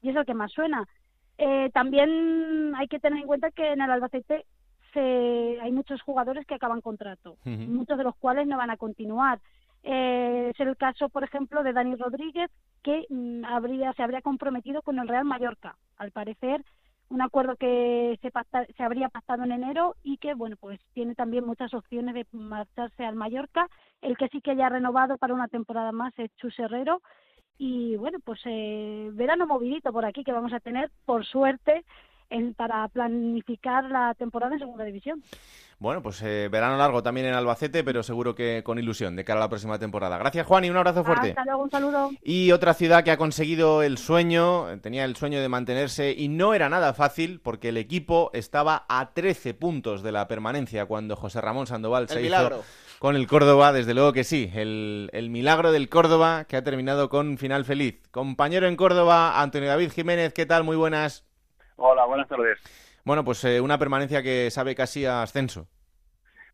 [0.00, 0.88] y es el que más suena.
[1.38, 4.46] Eh, también hay que tener en cuenta que en el Albacete
[4.94, 9.38] se, hay muchos jugadores que acaban contrato, muchos de los cuales no van a continuar.
[9.88, 12.50] Eh, es el caso, por ejemplo, de Dani Rodríguez,
[12.82, 15.76] que mm, habría, se habría comprometido con el Real Mallorca.
[15.96, 16.64] Al parecer,
[17.08, 21.14] un acuerdo que se, pacta- se habría pactado en enero y que, bueno, pues tiene
[21.14, 23.68] también muchas opciones de marcharse al Mallorca.
[24.02, 27.00] El que sí que haya renovado para una temporada más es Chus Herrero.
[27.56, 31.84] Y bueno, pues eh, verano movidito por aquí que vamos a tener, por suerte,
[32.30, 35.22] en- para planificar la temporada en Segunda División.
[35.78, 39.40] Bueno, pues eh, verano largo también en Albacete, pero seguro que con ilusión de cara
[39.40, 40.16] a la próxima temporada.
[40.16, 41.30] Gracias, Juan, y un abrazo fuerte.
[41.30, 42.10] Hasta luego, un saludo.
[42.22, 46.54] Y otra ciudad que ha conseguido el sueño, tenía el sueño de mantenerse y no
[46.54, 51.42] era nada fácil porque el equipo estaba a 13 puntos de la permanencia cuando José
[51.42, 52.56] Ramón Sandoval se milagro.
[52.60, 52.64] hizo
[52.98, 57.10] con el Córdoba, desde luego que sí, el, el milagro del Córdoba que ha terminado
[57.10, 58.00] con final feliz.
[58.10, 60.64] Compañero en Córdoba, Antonio David Jiménez, ¿qué tal?
[60.64, 61.22] Muy buenas.
[61.76, 62.58] Hola, buenas tardes.
[63.04, 65.68] Bueno, pues eh, una permanencia que sabe casi a ascenso.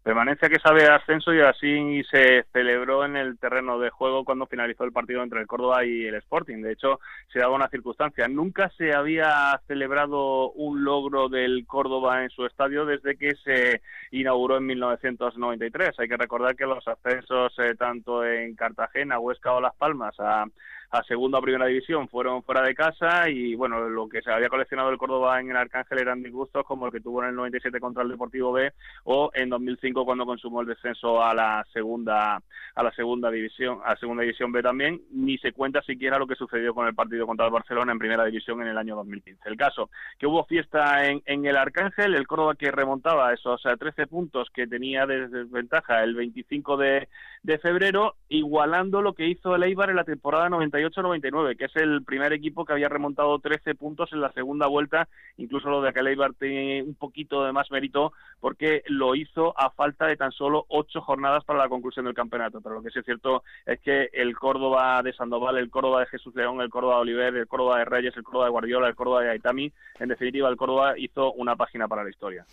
[0.02, 4.48] Permanencia que sabe a ascenso y así se celebró en el terreno de juego cuando
[4.48, 6.60] finalizó el partido entre el Córdoba y el Sporting.
[6.60, 6.98] De hecho,
[7.32, 8.26] se daba una circunstancia.
[8.26, 14.56] Nunca se había celebrado un logro del Córdoba en su estadio desde que se inauguró
[14.56, 15.90] en 1993.
[16.00, 20.46] Hay que recordar que los ascensos eh, tanto en Cartagena, Huesca o Las Palmas a
[20.93, 24.51] a segunda o primera división fueron fuera de casa y bueno lo que se había
[24.51, 27.80] coleccionado el Córdoba en el Arcángel eran disgustos como el que tuvo en el 97
[27.80, 28.72] contra el Deportivo B
[29.05, 32.43] o en 2005 cuando consumó el descenso a la segunda
[32.74, 35.01] a la segunda división a segunda división B también.
[35.12, 38.26] Ni se cuenta siquiera lo que sucedió con el partido contra el Barcelona en primera
[38.26, 39.88] división en el año 2015 el caso
[40.18, 44.51] que hubo fiesta en, en el Arcángel el Córdoba que remontaba esos eh, 13 puntos
[44.51, 47.09] que tenía de desventaja el 25 de,
[47.43, 52.05] de febrero igualando lo que hizo el Eibar en la temporada 98-99, que es el
[52.05, 56.07] primer equipo que había remontado 13 puntos en la segunda vuelta, incluso lo de aquel
[56.07, 60.66] Eibar tiene un poquito de más mérito porque lo hizo a falta de tan solo
[60.68, 64.09] ocho jornadas para la conclusión del campeonato, pero lo que sí es cierto es que
[64.12, 67.78] el Córdoba de Sandoval, el Córdoba de Jesús León, el Córdoba de Oliver, el Córdoba
[67.78, 71.32] de Reyes, el Córdoba de Guardiola, el Córdoba de Aitami, en definitiva el Córdoba hizo
[71.32, 72.45] una página para la historia.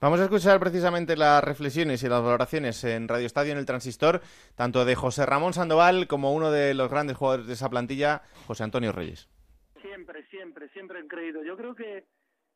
[0.00, 4.20] Vamos a escuchar precisamente las reflexiones y las valoraciones en Radio Estadio en el Transistor,
[4.56, 8.64] tanto de José Ramón Sandoval como uno de los grandes jugadores de esa plantilla, José
[8.64, 9.28] Antonio Reyes.
[9.80, 11.42] Siempre, siempre, siempre han creído.
[11.44, 12.04] Yo creo que,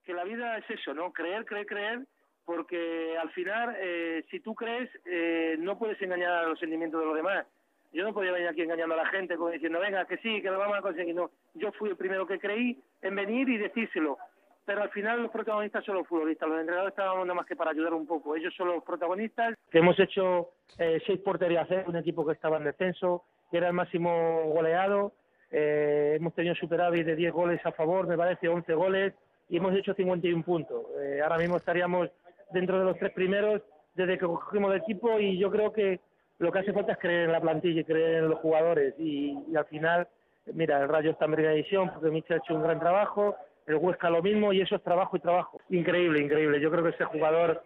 [0.04, 1.12] que la vida es eso, ¿no?
[1.12, 2.06] Creer, creer, creer,
[2.44, 7.06] porque al final, eh, si tú crees, eh, no puedes engañar a los sentimientos de
[7.06, 7.46] los demás.
[7.92, 10.50] Yo no podía venir aquí engañando a la gente, como diciendo, venga, que sí, que
[10.50, 11.14] lo vamos a conseguir.
[11.14, 14.16] No, yo fui el primero que creí en venir y decírselo.
[14.64, 17.70] Pero al final los protagonistas son los futbolistas, los entrenadores estábamos nada más que para
[17.70, 18.36] ayudar un poco.
[18.36, 19.54] Ellos son los protagonistas.
[19.72, 23.74] Hemos hecho eh, seis porterías cero, un equipo que estaba en descenso, que era el
[23.74, 25.12] máximo goleado.
[25.50, 29.14] Eh, hemos tenido superávit de 10 goles a favor, me parece 11 goles,
[29.48, 30.84] y hemos hecho 51 puntos.
[31.00, 32.08] Eh, ahora mismo estaríamos
[32.52, 33.62] dentro de los tres primeros
[33.94, 36.00] desde que cogimos el equipo y yo creo que
[36.38, 38.94] lo que hace falta es creer en la plantilla y creer en los jugadores.
[38.98, 40.08] Y, y al final,
[40.54, 43.36] mira, el Rayo está en primera división porque Michel ha hecho un gran trabajo,
[43.70, 45.60] el Huesca lo mismo y eso es trabajo y trabajo.
[45.70, 46.60] Increíble, increíble.
[46.60, 47.62] Yo creo que ese jugador,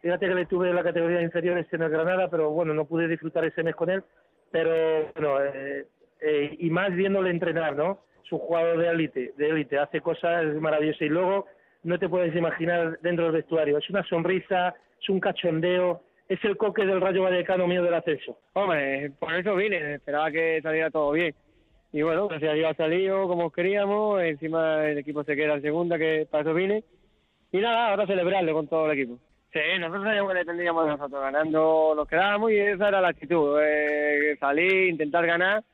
[0.00, 3.44] fíjate que le tuve la categoría inferior en el Granada, pero bueno, no pude disfrutar
[3.44, 4.02] ese mes con él.
[4.50, 5.86] Pero bueno, eh,
[6.20, 8.00] eh, y más viéndole entrenar, ¿no?
[8.24, 11.46] Es jugador de élite, de élite, hace cosas maravillosas y luego
[11.82, 13.78] no te puedes imaginar dentro del vestuario.
[13.78, 18.38] Es una sonrisa, es un cachondeo, es el coque del Rayo Vallecano mío del ascenso.
[18.52, 21.34] Hombre, por eso vine, esperaba que saliera todo bien.
[21.92, 25.62] Y bueno, gracias a Dios ha salido como queríamos, encima el equipo se queda en
[25.62, 26.84] segunda, que para eso vine.
[27.50, 29.18] y nada, ahora celebrarlo con todo el equipo.
[29.52, 34.36] Sí, nosotros sabíamos que tendríamos nosotros ganando, nos quedábamos y esa era la actitud, eh,
[34.38, 35.64] salir, intentar ganar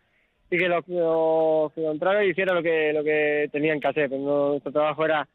[0.50, 4.08] y que los, los contrarios hicieran lo que, lo que tenían que hacer.
[4.08, 5.26] Pero nuestro trabajo era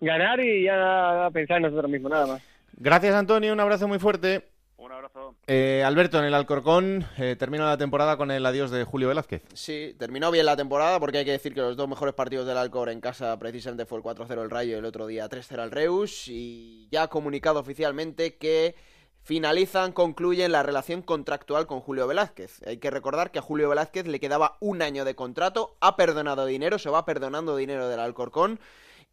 [0.00, 2.42] ganar y ya pensar en nosotros mismos, nada más.
[2.76, 3.52] Gracias, Antonio.
[3.52, 4.42] Un abrazo muy fuerte.
[4.86, 5.34] Un abrazo.
[5.48, 9.42] Eh, Alberto, en el Alcorcón eh, termina la temporada con el adiós de Julio Velázquez.
[9.52, 12.56] Sí, terminó bien la temporada porque hay que decir que los dos mejores partidos del
[12.56, 15.70] Alcor en casa precisamente fue el 4-0 el Rayo y el otro día 3-0 el
[15.72, 18.76] Reus y ya ha comunicado oficialmente que
[19.22, 22.62] finalizan, concluyen la relación contractual con Julio Velázquez.
[22.64, 26.46] Hay que recordar que a Julio Velázquez le quedaba un año de contrato, ha perdonado
[26.46, 28.60] dinero, se va perdonando dinero del Alcorcón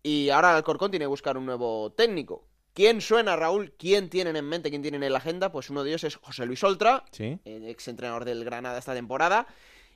[0.04, 2.44] y ahora el Alcorcón tiene que buscar un nuevo técnico.
[2.74, 3.74] ¿Quién suena, Raúl?
[3.78, 4.70] ¿Quién tienen en mente?
[4.70, 5.52] ¿Quién tienen en la agenda?
[5.52, 7.40] Pues uno de ellos es José Luis Oltra, Sí.
[7.46, 9.46] el ex entrenador del Granada esta temporada.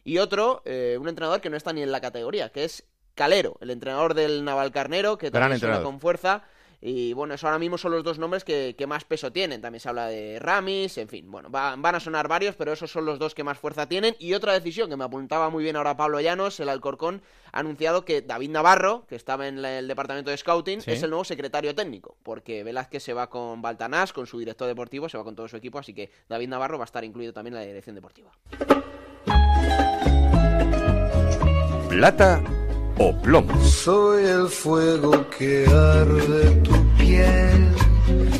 [0.03, 3.57] Y otro, eh, un entrenador que no está ni en la categoría, que es Calero,
[3.61, 6.43] el entrenador del Navalcarnero, que Gran también suena con fuerza.
[6.79, 9.61] Y bueno, eso ahora mismo son los dos nombres que, que más peso tienen.
[9.61, 12.91] También se habla de Ramis, en fin, bueno, va- van a sonar varios, pero esos
[12.91, 14.15] son los dos que más fuerza tienen.
[14.19, 18.05] Y otra decisión que me apuntaba muy bien ahora Pablo Llanos, el Alcorcón, ha anunciado
[18.05, 20.91] que David Navarro, que estaba en la- el departamento de scouting, Sí.
[20.91, 25.09] es el nuevo secretario técnico, porque Velázquez se va con Baltanás, con su director deportivo,
[25.09, 27.55] se va con todo su equipo, así que David Navarro va a estar incluido también
[27.55, 28.31] en la dirección deportiva.
[31.89, 32.43] Plata
[32.99, 33.59] o plomo.
[33.63, 37.69] Soy el fuego que arde tu piel.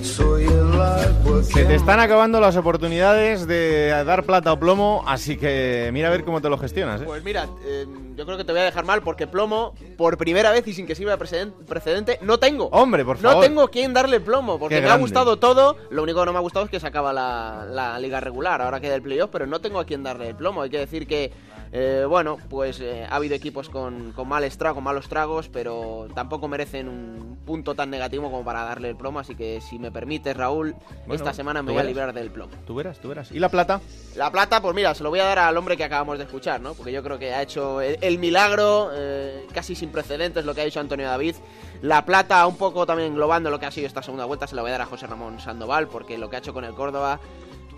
[0.01, 5.37] Soy el agua Se te están acabando las oportunidades de dar plata o plomo, así
[5.37, 7.01] que mira a ver cómo te lo gestionas.
[7.01, 7.05] ¿eh?
[7.05, 7.85] Pues mira, eh,
[8.17, 10.85] yo creo que te voy a dejar mal porque plomo, por primera vez y sin
[10.87, 12.65] que sirva de preceden- precedente, no tengo.
[12.71, 13.43] Hombre, por No favor.
[13.45, 15.77] tengo quien darle plomo, porque Qué me ha gustado todo.
[15.91, 18.61] Lo único que no me ha gustado es que se acaba la, la liga regular,
[18.61, 20.63] ahora queda el playoff, pero no tengo a quien darle el plomo.
[20.63, 21.31] Hay que decir que,
[21.71, 26.47] eh, bueno, pues eh, ha habido equipos con, con mal estrago, malos tragos, pero tampoco
[26.47, 29.19] merecen un punto tan negativo como para darle el plomo.
[29.19, 32.51] Así que si me permites, Raúl, Bueno, esta semana me voy a librar del plomo.
[32.65, 33.31] Tú verás, tú verás.
[33.31, 33.79] ¿Y la plata?
[34.15, 36.59] La plata, pues mira, se lo voy a dar al hombre que acabamos de escuchar,
[36.61, 36.73] ¿no?
[36.73, 40.63] Porque yo creo que ha hecho el, milagro, eh, casi sin precedentes, lo que ha
[40.65, 41.35] hecho Antonio David.
[41.81, 44.61] La plata, un poco también englobando lo que ha sido esta segunda vuelta, se la
[44.61, 47.19] voy a dar a José Ramón Sandoval, porque lo que ha hecho con el Córdoba.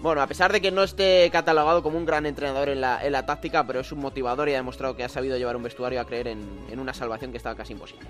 [0.01, 3.11] Bueno, a pesar de que no esté catalogado como un gran entrenador en la, en
[3.11, 5.99] la táctica, pero es un motivador y ha demostrado que ha sabido llevar un vestuario
[5.99, 8.07] a creer en, en una salvación que estaba casi imposible.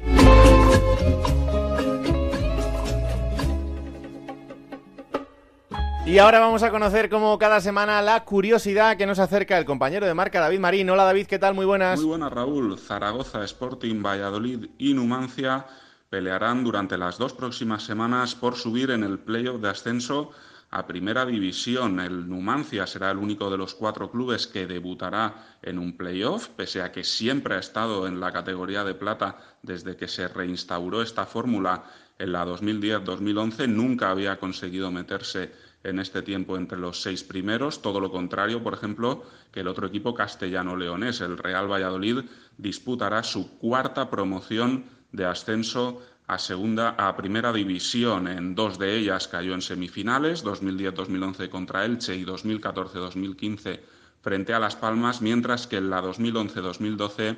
[6.09, 10.07] Y ahora vamos a conocer como cada semana la curiosidad que nos acerca el compañero
[10.07, 10.89] de marca David Marín.
[10.89, 11.53] Hola David, ¿qué tal?
[11.53, 11.99] Muy buenas.
[11.99, 12.79] Muy buenas, Raúl.
[12.79, 15.67] Zaragoza, Sporting, Valladolid y Numancia
[16.09, 20.31] pelearán durante las dos próximas semanas por subir en el playoff de ascenso
[20.71, 21.99] a Primera División.
[21.99, 26.81] El Numancia será el único de los cuatro clubes que debutará en un playoff, pese
[26.81, 31.27] a que siempre ha estado en la categoría de plata desde que se reinstauró esta
[31.27, 31.83] fórmula
[32.17, 33.67] en la 2010-2011.
[33.69, 37.81] Nunca había conseguido meterse en este tiempo entre los seis primeros.
[37.81, 42.25] Todo lo contrario, por ejemplo, que el otro equipo castellano-leonés, el Real Valladolid,
[42.57, 48.27] disputará su cuarta promoción de ascenso a segunda a primera división.
[48.27, 53.79] En dos de ellas cayó en semifinales, 2010-2011 contra Elche y 2014-2015
[54.21, 57.37] frente a Las Palmas, mientras que en la 2011-2012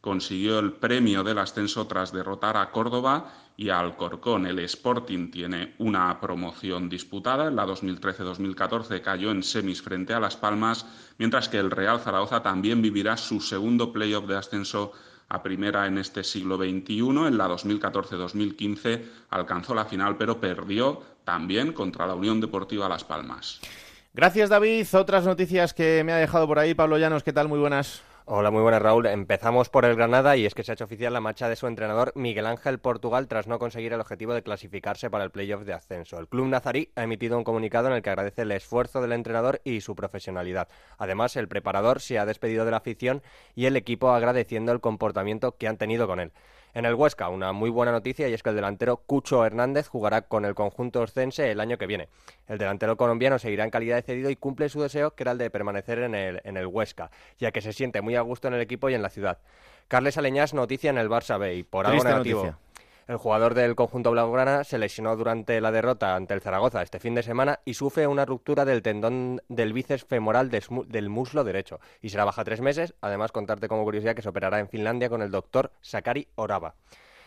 [0.00, 4.46] consiguió el premio del ascenso tras derrotar a Córdoba y Alcorcón.
[4.46, 7.48] El Sporting tiene una promoción disputada.
[7.48, 10.86] En la 2013-2014 cayó en semis frente a Las Palmas,
[11.18, 14.92] mientras que el Real Zaragoza también vivirá su segundo playoff de ascenso
[15.28, 16.98] a primera en este siglo XXI.
[17.26, 23.60] En la 2014-2015 alcanzó la final, pero perdió también contra la Unión Deportiva Las Palmas.
[24.12, 24.86] Gracias David.
[24.94, 27.48] Otras noticias que me ha dejado por ahí Pablo Llanos, ¿qué tal?
[27.48, 28.02] Muy buenas.
[28.26, 29.04] Hola, muy buenas Raúl.
[29.04, 31.66] Empezamos por el Granada y es que se ha hecho oficial la marcha de su
[31.66, 35.74] entrenador Miguel Ángel Portugal tras no conseguir el objetivo de clasificarse para el playoff de
[35.74, 36.18] ascenso.
[36.18, 39.60] El club nazarí ha emitido un comunicado en el que agradece el esfuerzo del entrenador
[39.62, 40.68] y su profesionalidad.
[40.96, 43.22] Además, el preparador se ha despedido de la afición
[43.54, 46.32] y el equipo agradeciendo el comportamiento que han tenido con él.
[46.74, 50.22] En el Huesca, una muy buena noticia y es que el delantero Cucho Hernández jugará
[50.22, 52.08] con el conjunto oscense el año que viene.
[52.48, 55.38] El delantero colombiano seguirá en calidad de cedido y cumple su deseo, que era el
[55.38, 58.54] de permanecer en el, en el Huesca, ya que se siente muy a gusto en
[58.54, 59.38] el equipo y en la ciudad.
[59.86, 62.44] Carles Aleñás, noticia en el Barça B y por algo Triste negativo.
[62.44, 62.58] noticia.
[63.06, 67.14] El jugador del conjunto blaugrana se lesionó durante la derrota ante el Zaragoza este fin
[67.14, 72.08] de semana y sufre una ruptura del tendón del bíceps femoral del muslo derecho y
[72.08, 72.94] será baja tres meses.
[73.02, 76.76] Además, contarte como curiosidad que se operará en Finlandia con el doctor Sakari Orava.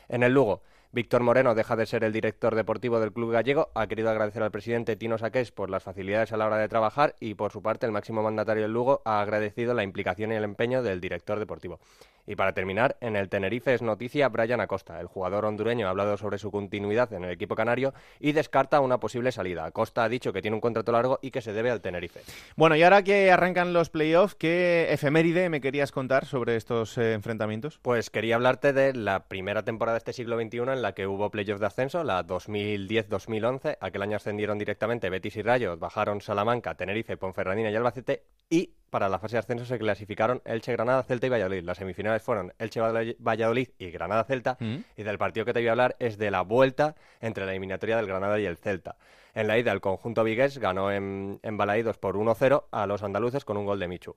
[0.09, 3.69] En el Lugo, Víctor Moreno deja de ser el director deportivo del club gallego.
[3.75, 7.13] Ha querido agradecer al presidente Tino Saqués por las facilidades a la hora de trabajar
[7.19, 10.43] y, por su parte, el máximo mandatario del Lugo ha agradecido la implicación y el
[10.43, 11.79] empeño del director deportivo.
[12.27, 14.99] Y para terminar, en el Tenerife es noticia Brian Acosta.
[14.99, 18.99] El jugador hondureño ha hablado sobre su continuidad en el equipo canario y descarta una
[18.99, 19.65] posible salida.
[19.65, 22.19] Acosta ha dicho que tiene un contrato largo y que se debe al Tenerife.
[22.57, 27.13] Bueno, y ahora que arrancan los playoffs, ¿qué efeméride me querías contar sobre estos eh,
[27.13, 27.79] enfrentamientos?
[27.81, 31.31] Pues quería hablarte de la primera temporada de este siglo XXI en la que hubo
[31.31, 33.77] playoffs de ascenso, la 2010-2011.
[33.79, 39.09] Aquel año ascendieron directamente Betis y Rayo, bajaron Salamanca, Tenerife, Ponferradina y Albacete y para
[39.09, 41.63] la fase de ascenso se clasificaron Elche, Granada, Celta y Valladolid.
[41.63, 42.81] Las semifinales fueron Elche,
[43.19, 44.57] Valladolid y Granada, Celta.
[44.59, 44.77] Mm.
[44.95, 47.97] Y del partido que te voy a hablar es de la vuelta entre la eliminatoria
[47.97, 48.95] del Granada y el Celta.
[49.33, 53.45] En la ida, el conjunto vigués ganó en, en Balaídos por 1-0 a los andaluces
[53.45, 54.15] con un gol de Michu.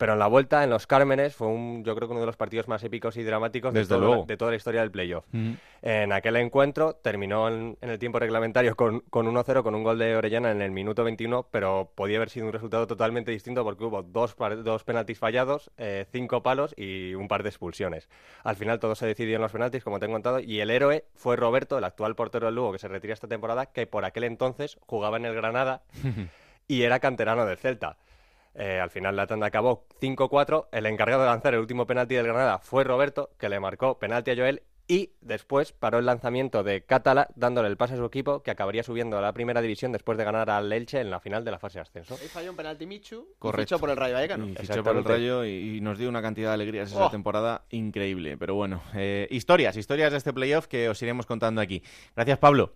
[0.00, 2.38] Pero en la vuelta, en los Cármenes, fue un, yo creo que uno de los
[2.38, 4.24] partidos más épicos y dramáticos de, todo- luego.
[4.24, 5.26] de toda la historia del playoff.
[5.30, 5.52] Mm.
[5.82, 9.98] En aquel encuentro terminó en, en el tiempo reglamentario con, con 1-0 con un gol
[9.98, 13.84] de Orellana en el minuto 21, pero podía haber sido un resultado totalmente distinto porque
[13.84, 14.34] hubo dos
[14.84, 18.08] penaltis fallados, eh, cinco palos y un par de expulsiones.
[18.42, 21.04] Al final todo se decidió en los penaltis, como te he contado, y el héroe
[21.14, 24.24] fue Roberto, el actual portero del Lugo que se retira esta temporada, que por aquel
[24.24, 25.82] entonces jugaba en el Granada
[26.68, 27.98] y era canterano del Celta.
[28.54, 30.68] Eh, al final la tanda acabó 5-4.
[30.72, 34.32] El encargado de lanzar el último penalti del Granada fue Roberto, que le marcó penalti
[34.32, 34.62] a Joel.
[34.88, 38.82] Y después paró el lanzamiento de Catala, dándole el pase a su equipo, que acabaría
[38.82, 41.60] subiendo a la primera división después de ganar al Elche en la final de la
[41.60, 42.18] fase de ascenso.
[42.20, 43.76] Ahí falló un penalti Michu Correcto.
[43.76, 44.48] fichó por el Rayo Vallecano.
[44.48, 47.10] Y fichó por el Rayo y, y nos dio una cantidad de alegrías esa Oh.
[47.10, 48.36] temporada increíble.
[48.36, 51.84] Pero bueno, eh, historias, historias de este playoff que os iremos contando aquí.
[52.16, 52.72] Gracias, Pablo.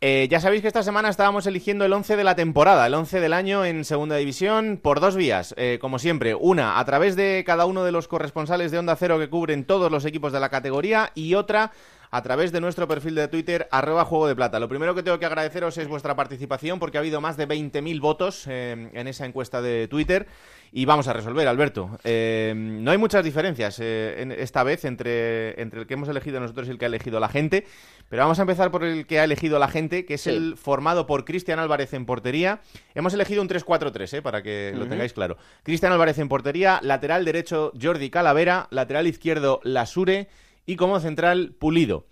[0.00, 3.20] Eh, ya sabéis que esta semana estábamos eligiendo el 11 de la temporada, el 11
[3.20, 6.34] del año en Segunda División, por dos vías, eh, como siempre.
[6.34, 9.90] Una, a través de cada uno de los corresponsales de Onda Cero que cubren todos
[9.90, 11.72] los equipos de la categoría, y otra,
[12.14, 14.60] a través de nuestro perfil de Twitter, arroba Juego de Plata.
[14.60, 18.00] Lo primero que tengo que agradeceros es vuestra participación, porque ha habido más de 20.000
[18.00, 20.28] votos eh, en esa encuesta de Twitter.
[20.70, 21.98] Y vamos a resolver, Alberto.
[22.04, 26.38] Eh, no hay muchas diferencias eh, en- esta vez entre, entre el que hemos elegido
[26.38, 27.66] nosotros y el que ha elegido la gente.
[28.08, 30.30] Pero vamos a empezar por el que ha elegido la gente, que es Sí.
[30.30, 32.60] el formado por Cristian Álvarez en portería.
[32.94, 35.36] Hemos elegido un 3-4-3, eh, para que lo tengáis claro.
[35.64, 40.28] Cristian Álvarez en portería, lateral derecho Jordi Calavera, lateral izquierdo Lasure
[40.66, 42.06] y como central Pulido.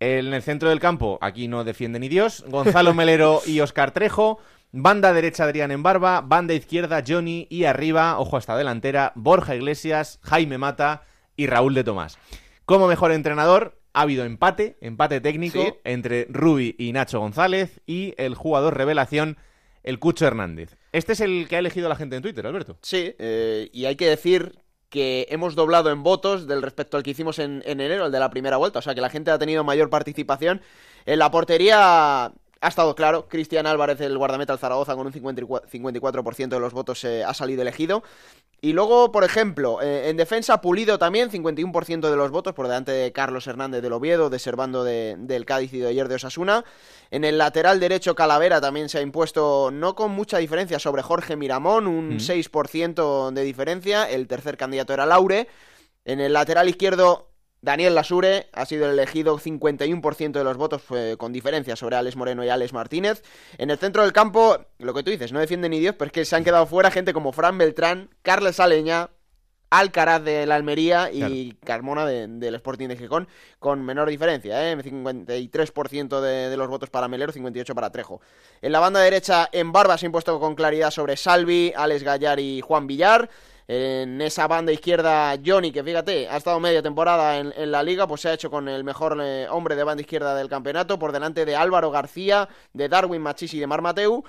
[0.00, 4.38] En el centro del campo, aquí no defiende ni Dios, Gonzalo Melero y Oscar Trejo.
[4.72, 10.18] Banda derecha Adrián en barba, banda izquierda Johnny y arriba, ojo hasta delantera, Borja Iglesias,
[10.22, 11.02] Jaime Mata
[11.36, 12.18] y Raúl de Tomás.
[12.64, 15.74] Como mejor entrenador, ha habido empate, empate técnico Sí.
[15.84, 19.36] entre Rubi y Nacho González y el jugador revelación,
[19.82, 20.78] el Cucho Hernández.
[20.92, 22.78] Este es el que ha elegido la gente en Twitter, Alberto.
[22.80, 24.54] Sí, eh, y hay que decir
[24.92, 28.20] que hemos doblado en votos del respecto al que hicimos en, en enero, el de
[28.20, 28.78] la primera vuelta.
[28.78, 30.60] O sea que la gente ha tenido mayor participación.
[31.06, 32.30] En la portería
[32.62, 33.26] ha estado claro.
[33.28, 37.34] Cristian Álvarez, el guardameta del Zaragoza, con un 54%, 54% de los votos eh, ha
[37.34, 38.02] salido elegido.
[38.60, 42.92] Y luego, por ejemplo, eh, en defensa, Pulido también, 51% de los votos, por delante
[42.92, 46.64] de Carlos Hernández del Oviedo, de Servando de- del Cádiz y de ayer de Osasuna.
[47.10, 51.34] En el lateral derecho, Calavera también se ha impuesto, no con mucha diferencia, sobre Jorge
[51.34, 52.20] Miramón, un Mm.
[52.20, 54.08] 6% de diferencia.
[54.08, 55.48] El tercer candidato era Laure.
[56.04, 57.31] En el lateral izquierdo,
[57.62, 62.16] Daniel Lasure ha sido el elegido 51% de los votos fue con diferencia sobre Alex
[62.16, 63.22] Moreno y Alex Martínez.
[63.56, 66.12] En el centro del campo, lo que tú dices, no defiende ni Dios, pero es
[66.12, 69.10] que se han quedado fuera gente como Fran Beltrán, Carles Aleña,
[69.70, 73.28] Alcaraz de la Almería y Carmona de- del Sporting de Gijón
[73.60, 74.76] con menor diferencia, ¿eh?
[74.76, 78.20] 53% de, de los votos para Melero, 58% para Trejo.
[78.60, 82.40] En la banda derecha, en Barba se ha impuesto con claridad sobre Salvi, Alex Gallar
[82.40, 83.30] y Juan Villar.
[83.68, 88.06] En esa banda izquierda, Johnny, que fíjate, ha estado media temporada en, en la liga,
[88.06, 91.12] pues se ha hecho con el mejor eh, hombre de banda izquierda del campeonato, por
[91.12, 94.24] delante de Álvaro García, de Darwin Machis y de Mar Mateu.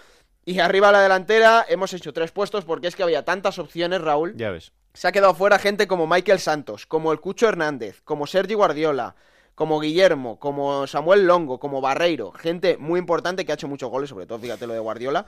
[0.45, 4.01] Y arriba a la delantera hemos hecho tres puestos porque es que había tantas opciones,
[4.01, 4.35] Raúl.
[4.35, 4.73] Ya ves.
[4.93, 9.15] Se ha quedado fuera gente como Michael Santos, como el Cucho Hernández, como Sergi Guardiola,
[9.55, 12.31] como Guillermo, como Samuel Longo, como Barreiro.
[12.31, 15.25] Gente muy importante que ha hecho muchos goles, sobre todo, fíjate lo de Guardiola.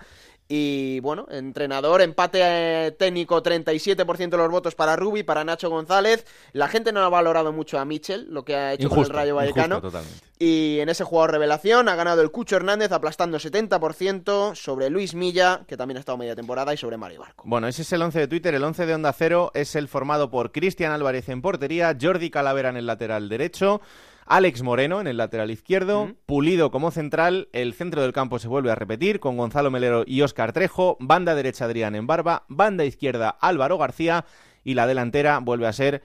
[0.47, 6.25] Y bueno, entrenador, empate eh, técnico, 37% de los votos para Rubi, para Nacho González.
[6.53, 9.35] La gente no ha valorado mucho a Michel, lo que ha hecho con el Rayo
[9.35, 9.77] Vallecano.
[9.77, 10.34] injusto totalmente.
[10.37, 15.61] Y en ese jugador revelación ha ganado el Cucho Hernández aplastando 70% sobre Luis Milla,
[15.67, 17.43] que también ha estado media temporada, y sobre Mario Barco.
[17.47, 18.53] Bueno, ese es el 11 de Twitter.
[18.53, 22.69] El 11 de Onda Cero es el formado por Cristian Álvarez en portería, Jordi Calavera
[22.69, 23.81] en el lateral derecho,
[24.25, 28.71] Alex Moreno en el lateral izquierdo, Pulido como central, el centro del campo se vuelve
[28.71, 33.29] a repetir con Gonzalo Melero y Óscar Trejo, banda derecha Adrián en barba, banda izquierda
[33.29, 34.25] Álvaro García
[34.63, 36.01] y la delantera vuelve a ser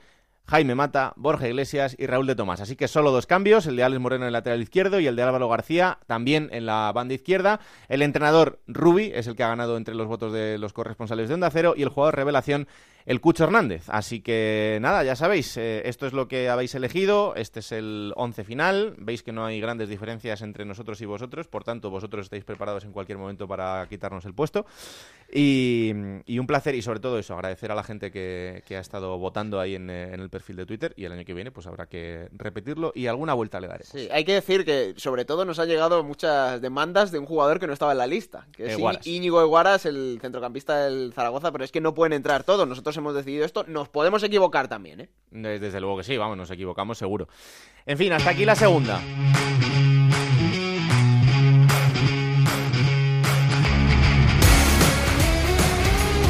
[0.51, 2.59] Jaime Mata, Borja Iglesias y Raúl de Tomás.
[2.59, 5.15] Así que solo dos cambios, el de Alex Moreno en el lateral izquierdo y el
[5.15, 7.61] de Álvaro García también en la banda izquierda.
[7.87, 11.35] El entrenador Rubi es el que ha ganado entre los votos de los corresponsales de
[11.35, 12.67] Onda Cero y el jugador revelación
[13.05, 13.85] el Cucho Hernández.
[13.87, 18.13] Así que nada, ya sabéis, eh, esto es lo que habéis elegido, este es el
[18.15, 22.25] 11 final, veis que no hay grandes diferencias entre nosotros y vosotros, por tanto vosotros
[22.25, 24.65] estáis preparados en cualquier momento para quitarnos el puesto.
[25.33, 25.93] Y,
[26.25, 29.17] y un placer y sobre todo eso, agradecer a la gente que, que ha estado
[29.17, 31.67] votando ahí en, eh, en el perfil de Twitter y el año que viene pues
[31.67, 33.85] habrá que repetirlo y alguna vuelta le daré.
[33.85, 37.59] Sí, hay que decir que sobre todo nos ha llegado muchas demandas de un jugador
[37.59, 39.07] que no estaba en la lista, que es Eguaras.
[39.07, 42.67] Í- Íñigo Eguaras, el centrocampista del Zaragoza, pero es que no pueden entrar todos.
[42.67, 45.09] Nosotros hemos decidido esto, nos podemos equivocar también, ¿eh?
[45.31, 47.29] Eh, Desde luego que sí, vamos, nos equivocamos seguro.
[47.85, 48.99] En fin, hasta aquí la segunda.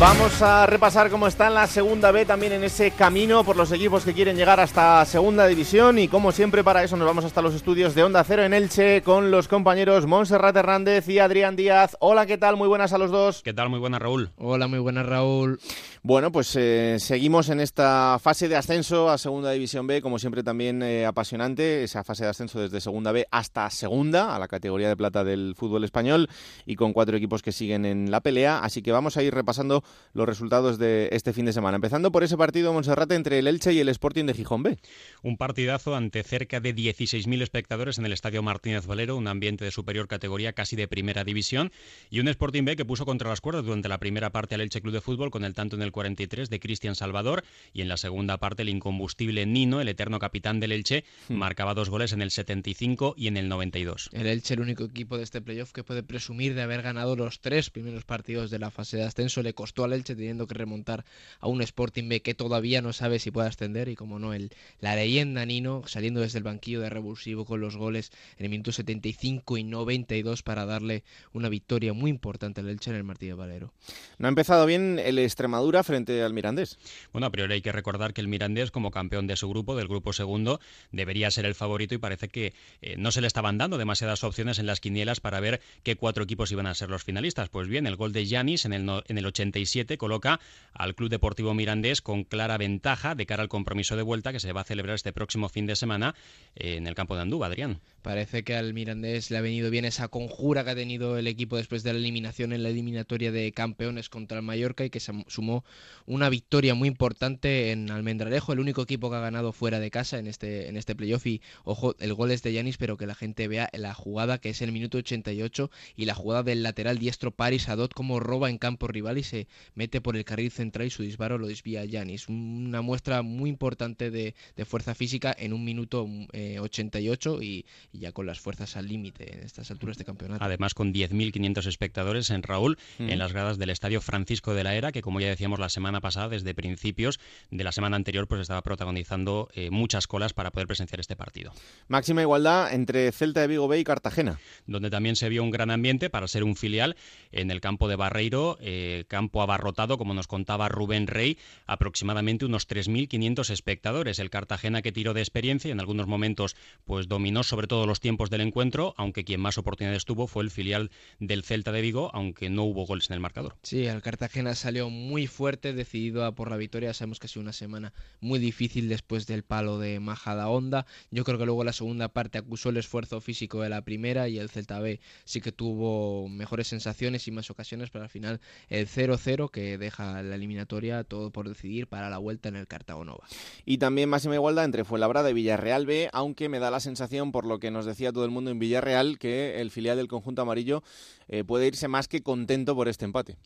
[0.01, 3.71] Vamos a repasar cómo está en la segunda B también en ese camino por los
[3.71, 7.43] equipos que quieren llegar hasta segunda división y como siempre para eso nos vamos hasta
[7.43, 11.97] los estudios de Onda Cero en Elche con los compañeros Montserrat Hernández y Adrián Díaz.
[11.99, 12.57] Hola, ¿qué tal?
[12.57, 13.43] Muy buenas a los dos.
[13.43, 13.69] ¿Qué tal?
[13.69, 14.31] Muy buenas, Raúl.
[14.37, 15.59] Hola, muy buenas, Raúl.
[16.03, 20.41] Bueno, pues eh, seguimos en esta fase de ascenso a Segunda División B, como siempre
[20.41, 24.89] también eh, apasionante, esa fase de ascenso desde Segunda B hasta Segunda, a la categoría
[24.89, 26.27] de plata del fútbol español,
[26.65, 29.83] y con cuatro equipos que siguen en la pelea, así que vamos a ir repasando
[30.13, 33.73] los resultados de este fin de semana, empezando por ese partido Monserrate entre el Elche
[33.73, 34.77] y el Sporting de Gijón B.
[35.23, 39.71] Un partidazo ante cerca de 16.000 espectadores en el Estadio Martínez Valero, un ambiente de
[39.71, 41.71] superior categoría casi de primera división,
[42.09, 44.81] y un Sporting B que puso contra las cuerdas durante la primera parte al Elche
[44.81, 47.97] Club de Fútbol con el tanto en el 43 de Cristian Salvador y en la
[47.97, 52.31] segunda parte el incombustible Nino, el eterno capitán del Elche, marcaba dos goles en el
[52.31, 54.09] 75 y en el 92.
[54.11, 57.39] El Elche, el único equipo de este playoff que puede presumir de haber ganado los
[57.39, 61.05] tres primeros partidos de la fase de ascenso, le costó al Elche teniendo que remontar
[61.39, 64.51] a un Sporting B que todavía no sabe si puede ascender y como no, el,
[64.79, 68.71] la leyenda Nino saliendo desde el banquillo de revulsivo con los goles en el minuto
[68.71, 71.03] 75 y 92 para darle
[71.33, 73.71] una victoria muy importante al Elche en el Martínez Valero.
[74.17, 76.77] No ha empezado bien el Extremadura frente al Mirandés.
[77.11, 79.87] Bueno, a priori hay que recordar que el Mirandés, como campeón de su grupo, del
[79.87, 80.59] grupo segundo,
[80.91, 84.59] debería ser el favorito y parece que eh, no se le estaban dando demasiadas opciones
[84.59, 87.49] en las quinielas para ver qué cuatro equipos iban a ser los finalistas.
[87.49, 89.25] Pues bien, el gol de Yanis en el, no- en el
[89.71, 90.39] 87 coloca
[90.73, 94.51] al Club Deportivo Mirandés con clara ventaja de cara al compromiso de vuelta que se
[94.51, 96.15] va a celebrar este próximo fin de semana
[96.55, 97.79] en el campo de Andúba, Adrián.
[98.01, 101.57] Parece que al Mirandés le ha venido bien esa conjura que ha tenido el equipo
[101.57, 105.11] después de la eliminación en la eliminatoria de campeones contra el Mallorca y que se
[105.27, 105.63] sumó
[106.05, 110.19] una victoria muy importante en Almendralejo, el único equipo que ha ganado fuera de casa
[110.19, 111.25] en este, en este playoff.
[111.27, 114.49] Y ojo, el gol es de Yanis, pero que la gente vea la jugada que
[114.49, 118.57] es el minuto 88 y la jugada del lateral diestro Paris Adot como roba en
[118.57, 122.29] campo rival y se mete por el carril central y su disparo lo desvía Yanis.
[122.29, 127.99] Una muestra muy importante de, de fuerza física en un minuto eh, 88 y, y
[127.99, 130.43] ya con las fuerzas al límite en estas alturas de campeonato.
[130.43, 133.09] Además, con 10.500 espectadores en Raúl, Mm.
[133.09, 136.01] en las gradas del Estadio Francisco de la Era, que como ya decíamos la semana
[136.01, 137.19] pasada, desde principios
[137.49, 141.51] de la semana anterior, pues estaba protagonizando eh, muchas colas para poder presenciar este partido.
[141.87, 144.39] Máxima igualdad entre Celta de Vigo B y Cartagena.
[144.67, 146.95] Donde también se vio un gran ambiente para ser un filial
[147.31, 151.37] en el campo de Barreiro, eh, campo abarrotado, como nos contaba Rubén Rey,
[151.67, 154.19] aproximadamente unos 3.500 espectadores.
[154.19, 157.99] El Cartagena que tiró de experiencia y en algunos momentos pues dominó sobre todo los
[157.99, 162.11] tiempos del encuentro, aunque quien más oportunidades tuvo fue el filial del Celta de Vigo,
[162.13, 163.55] aunque no hubo goles en el marcador.
[163.63, 166.93] Sí, el Cartagena salió muy fuerte, decidido a por la victoria.
[166.93, 170.85] Sabemos que ha sido una semana muy difícil después del palo de Majada Honda.
[171.11, 174.37] Yo creo que luego la segunda parte acusó el esfuerzo físico de la primera y
[174.37, 178.87] el Celta B sí que tuvo mejores sensaciones y más ocasiones, pero al final el
[178.87, 183.25] 0-0 que deja la eliminatoria todo por decidir para la vuelta en el Cartagonova.
[183.65, 187.45] Y también máxima igualdad entre Fuenlabrada y Villarreal B, aunque me da la sensación, por
[187.45, 190.83] lo que nos decía todo el mundo en Villarreal, que el filial del conjunto amarillo
[191.27, 193.37] eh, puede irse más que contento por este empate.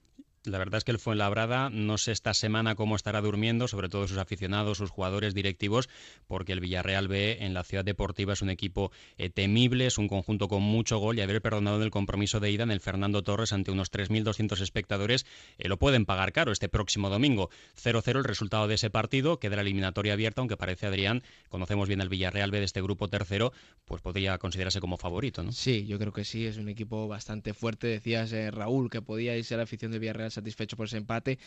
[0.48, 4.08] La verdad es que el Fuenlabrada no sé esta semana cómo estará durmiendo, sobre todo
[4.08, 5.90] sus aficionados, sus jugadores directivos,
[6.28, 10.08] porque el Villarreal B en la ciudad deportiva es un equipo eh, temible, es un
[10.08, 13.24] conjunto con mucho gol y haber perdonado en el compromiso de ida en el Fernando
[13.24, 15.26] Torres ante unos 3.200 espectadores
[15.58, 17.50] eh, lo pueden pagar caro este próximo domingo.
[17.82, 22.02] 0-0 el resultado de ese partido, queda la eliminatoria abierta, aunque parece Adrián, conocemos bien
[22.02, 23.54] al Villarreal B de este grupo tercero,
[23.86, 25.52] pues podría considerarse como favorito, ¿no?
[25.52, 27.88] Sí, yo creo que sí, es un equipo bastante fuerte.
[27.88, 31.40] Decías, eh, Raúl, que podía irse a la afición de Villarreal satisfecho por ese empate,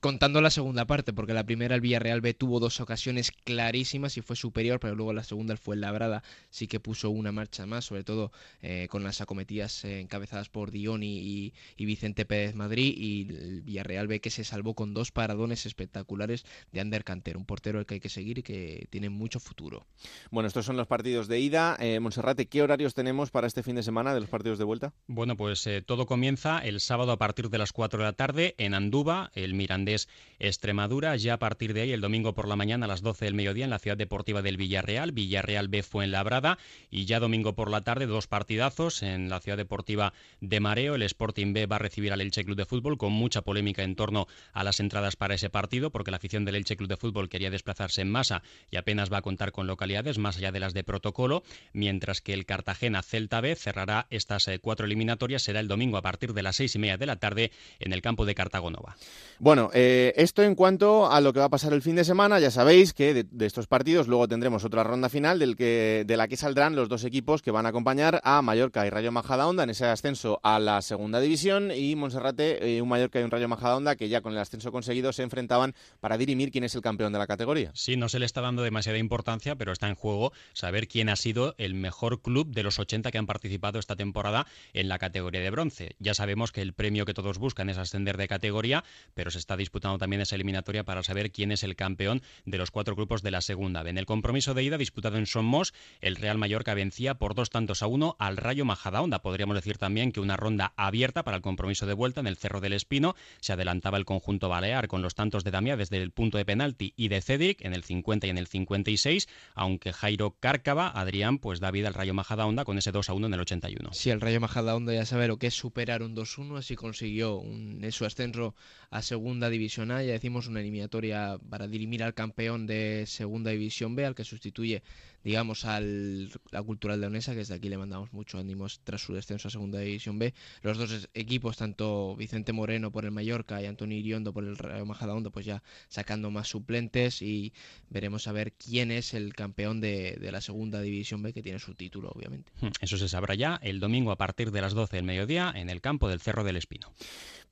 [0.00, 4.22] contando la segunda parte, porque la primera el Villarreal B tuvo dos ocasiones clarísimas y
[4.22, 7.84] fue superior, pero luego la segunda el fue labrada, sí que puso una marcha más,
[7.84, 8.32] sobre todo
[8.62, 13.28] eh, con las acometidas eh, encabezadas por Dion y, y- y Vicente Pérez Madrid, y
[13.28, 17.78] el Villarreal B que se salvó con dos paradones espectaculares de Ander Canter, un portero
[17.80, 19.86] al que hay que seguir y que tiene mucho futuro.
[20.30, 21.76] Bueno, estos son los partidos de ida.
[21.80, 24.92] Eh, Monserrate, ¿qué horarios tenemos para este fin de semana de los partidos de vuelta?
[25.08, 28.20] Bueno, pues eh, todo comienza el sábado a partir de las 4 de la tarde
[28.30, 29.89] tarde en Andúba, el Mirandés
[30.38, 31.16] Extremadura.
[31.16, 33.64] Ya a partir de ahí, el domingo por la mañana a las 12 del mediodía
[33.64, 36.58] en la ciudad deportiva del Villarreal, Villarreal B fue en Labrada.
[36.90, 40.94] Y ya domingo por la tarde, dos partidazos en la ciudad deportiva de Mareo.
[40.94, 43.96] El Sporting B va a recibir al Elche Club de Fútbol con mucha polémica en
[43.96, 47.28] torno a las entradas para ese partido, porque la afición del Elche Club de Fútbol
[47.28, 50.74] quería desplazarse en masa y apenas va a contar con localidades más allá de las
[50.74, 55.42] de protocolo, mientras que el Cartagena Celta B cerrará estas eh, cuatro eliminatorias.
[55.42, 58.02] Será el domingo a partir de las seis y media de la tarde en el
[58.02, 58.96] campo de Cartagonova.
[59.38, 59.70] Bueno,
[60.16, 62.92] esto en cuanto a lo que va a pasar el fin de semana, ya sabéis
[62.92, 66.36] que de, de, estos partidos luego tendremos otra ronda final del que, de la que
[66.36, 69.86] saldrán los dos equipos que van a acompañar a Mallorca y Rayo Majadahonda en ese
[69.86, 74.08] ascenso a la segunda división y Monserrate, eh, un Mallorca y un Rayo Majadahonda que
[74.08, 77.26] ya con el ascenso conseguido se enfrentaban para dirimir quién es el campeón de la
[77.26, 77.70] categoría.
[77.74, 81.16] Sí, no se le está dando demasiada importancia, pero está en juego saber quién ha
[81.16, 85.40] sido el mejor club de los 80 que han participado esta temporada en la categoría
[85.40, 85.96] de bronce.
[85.98, 89.56] Ya sabemos que el premio que todos buscan es ascender de categoría, pero se está
[89.56, 93.30] disputando también esa eliminatoria para saber quién es el campeón de los cuatro grupos de
[93.30, 93.80] la segunda.
[93.88, 97.82] En el compromiso de ida disputado en Somos, el Real Mallorca vencía por dos tantos
[97.82, 99.22] a uno al Rayo Majadahonda.
[99.22, 102.60] Podríamos decir también que una ronda abierta para el compromiso de vuelta en el Cerro
[102.60, 103.14] del Espino.
[103.40, 106.92] Se adelantaba el conjunto balear con los tantos de Damiá desde el punto de penalti
[106.96, 111.60] y de Cedric en el 50 y en el 56, aunque Jairo Cárcava, Adrián, pues
[111.60, 113.90] da vida al Rayo Majadahonda con ese 2 a 1 en el 81.
[113.92, 117.86] Sí, el Rayo Majadahonda ya sabe lo que es superar un 2-1, así consiguió un,
[117.90, 118.54] su ascenso
[118.90, 119.59] a Segunda División
[119.90, 124.24] A, ya decimos una eliminatoria para dirimir al campeón de Segunda División B, al que
[124.24, 124.82] sustituye
[125.24, 129.48] digamos, al la Cultural Leonesa, que desde aquí le mandamos mucho ánimos tras su descenso
[129.48, 130.34] a Segunda División B.
[130.62, 134.86] Los dos equipos, tanto Vicente Moreno por el Mallorca y Antonio Iriondo por el Rayo
[134.86, 137.52] Majadahonda, pues ya sacando más suplentes y
[137.90, 141.58] veremos a ver quién es el campeón de, de, la Segunda División B, que tiene
[141.58, 142.52] su título, obviamente.
[142.80, 145.80] Eso se sabrá ya el domingo a partir de las 12 del mediodía en el
[145.80, 146.92] campo del Cerro del Espino.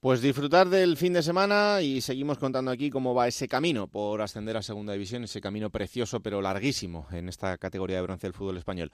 [0.01, 4.23] Pues disfrutar del fin de semana y seguimos contando aquí cómo va ese camino por
[4.23, 8.33] ascender a Segunda División, ese camino precioso pero larguísimo en esta categoría de bronce del
[8.33, 8.93] fútbol español.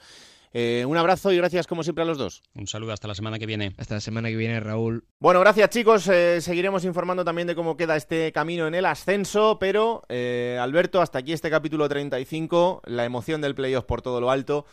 [0.54, 2.42] Eh, un abrazo y gracias como siempre a los dos.
[2.54, 3.74] Un saludo hasta la semana que viene.
[3.76, 5.04] Hasta la semana que viene, Raúl.
[5.18, 6.08] Bueno, gracias chicos.
[6.08, 11.02] Eh, seguiremos informando también de cómo queda este camino en el ascenso, pero eh, Alberto,
[11.02, 14.64] hasta aquí este capítulo 35, la emoción del playoff por todo lo alto.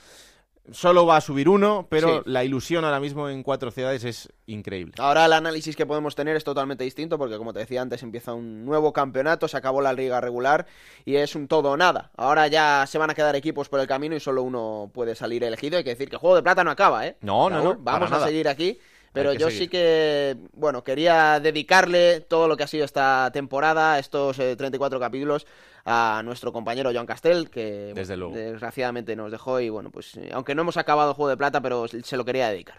[0.71, 2.21] Solo va a subir uno, pero sí.
[2.25, 4.93] la ilusión ahora mismo en cuatro ciudades es increíble.
[4.97, 8.33] Ahora el análisis que podemos tener es totalmente distinto porque, como te decía antes, empieza
[8.33, 10.65] un nuevo campeonato, se acabó la liga regular
[11.05, 12.11] y es un todo o nada.
[12.17, 15.43] Ahora ya se van a quedar equipos por el camino y solo uno puede salir
[15.43, 15.77] elegido.
[15.77, 17.17] Hay que decir que el Juego de Plata no acaba, ¿eh?
[17.21, 17.77] No, no, no.
[17.79, 18.79] Vamos a seguir aquí.
[19.13, 19.63] Pero yo seguir.
[19.63, 24.99] sí que, bueno, quería dedicarle todo lo que ha sido esta temporada, estos eh, 34
[24.99, 25.45] capítulos,
[25.85, 28.33] a nuestro compañero Joan Castel, que Desde luego.
[28.33, 31.59] desgraciadamente nos dejó y bueno, pues eh, aunque no hemos acabado el Juego de Plata,
[31.61, 32.77] pero se lo quería dedicar.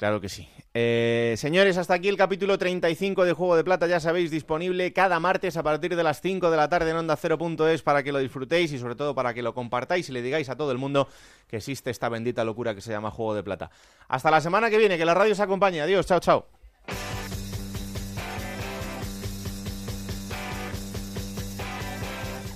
[0.00, 0.48] Claro que sí.
[0.72, 5.20] Eh, señores, hasta aquí el capítulo 35 de Juego de Plata, ya sabéis, disponible cada
[5.20, 8.18] martes a partir de las 5 de la tarde en Onda 0.es para que lo
[8.18, 11.06] disfrutéis y sobre todo para que lo compartáis y le digáis a todo el mundo
[11.48, 13.70] que existe esta bendita locura que se llama Juego de Plata.
[14.08, 15.82] Hasta la semana que viene, que la radio os acompañe.
[15.82, 16.46] Adiós, chao, chao.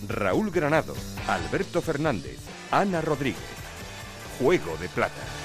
[0.08, 0.94] Raúl Granado,
[1.28, 2.38] Alberto Fernández,
[2.70, 3.36] Ana Rodríguez.
[4.38, 5.43] Juego de Plata.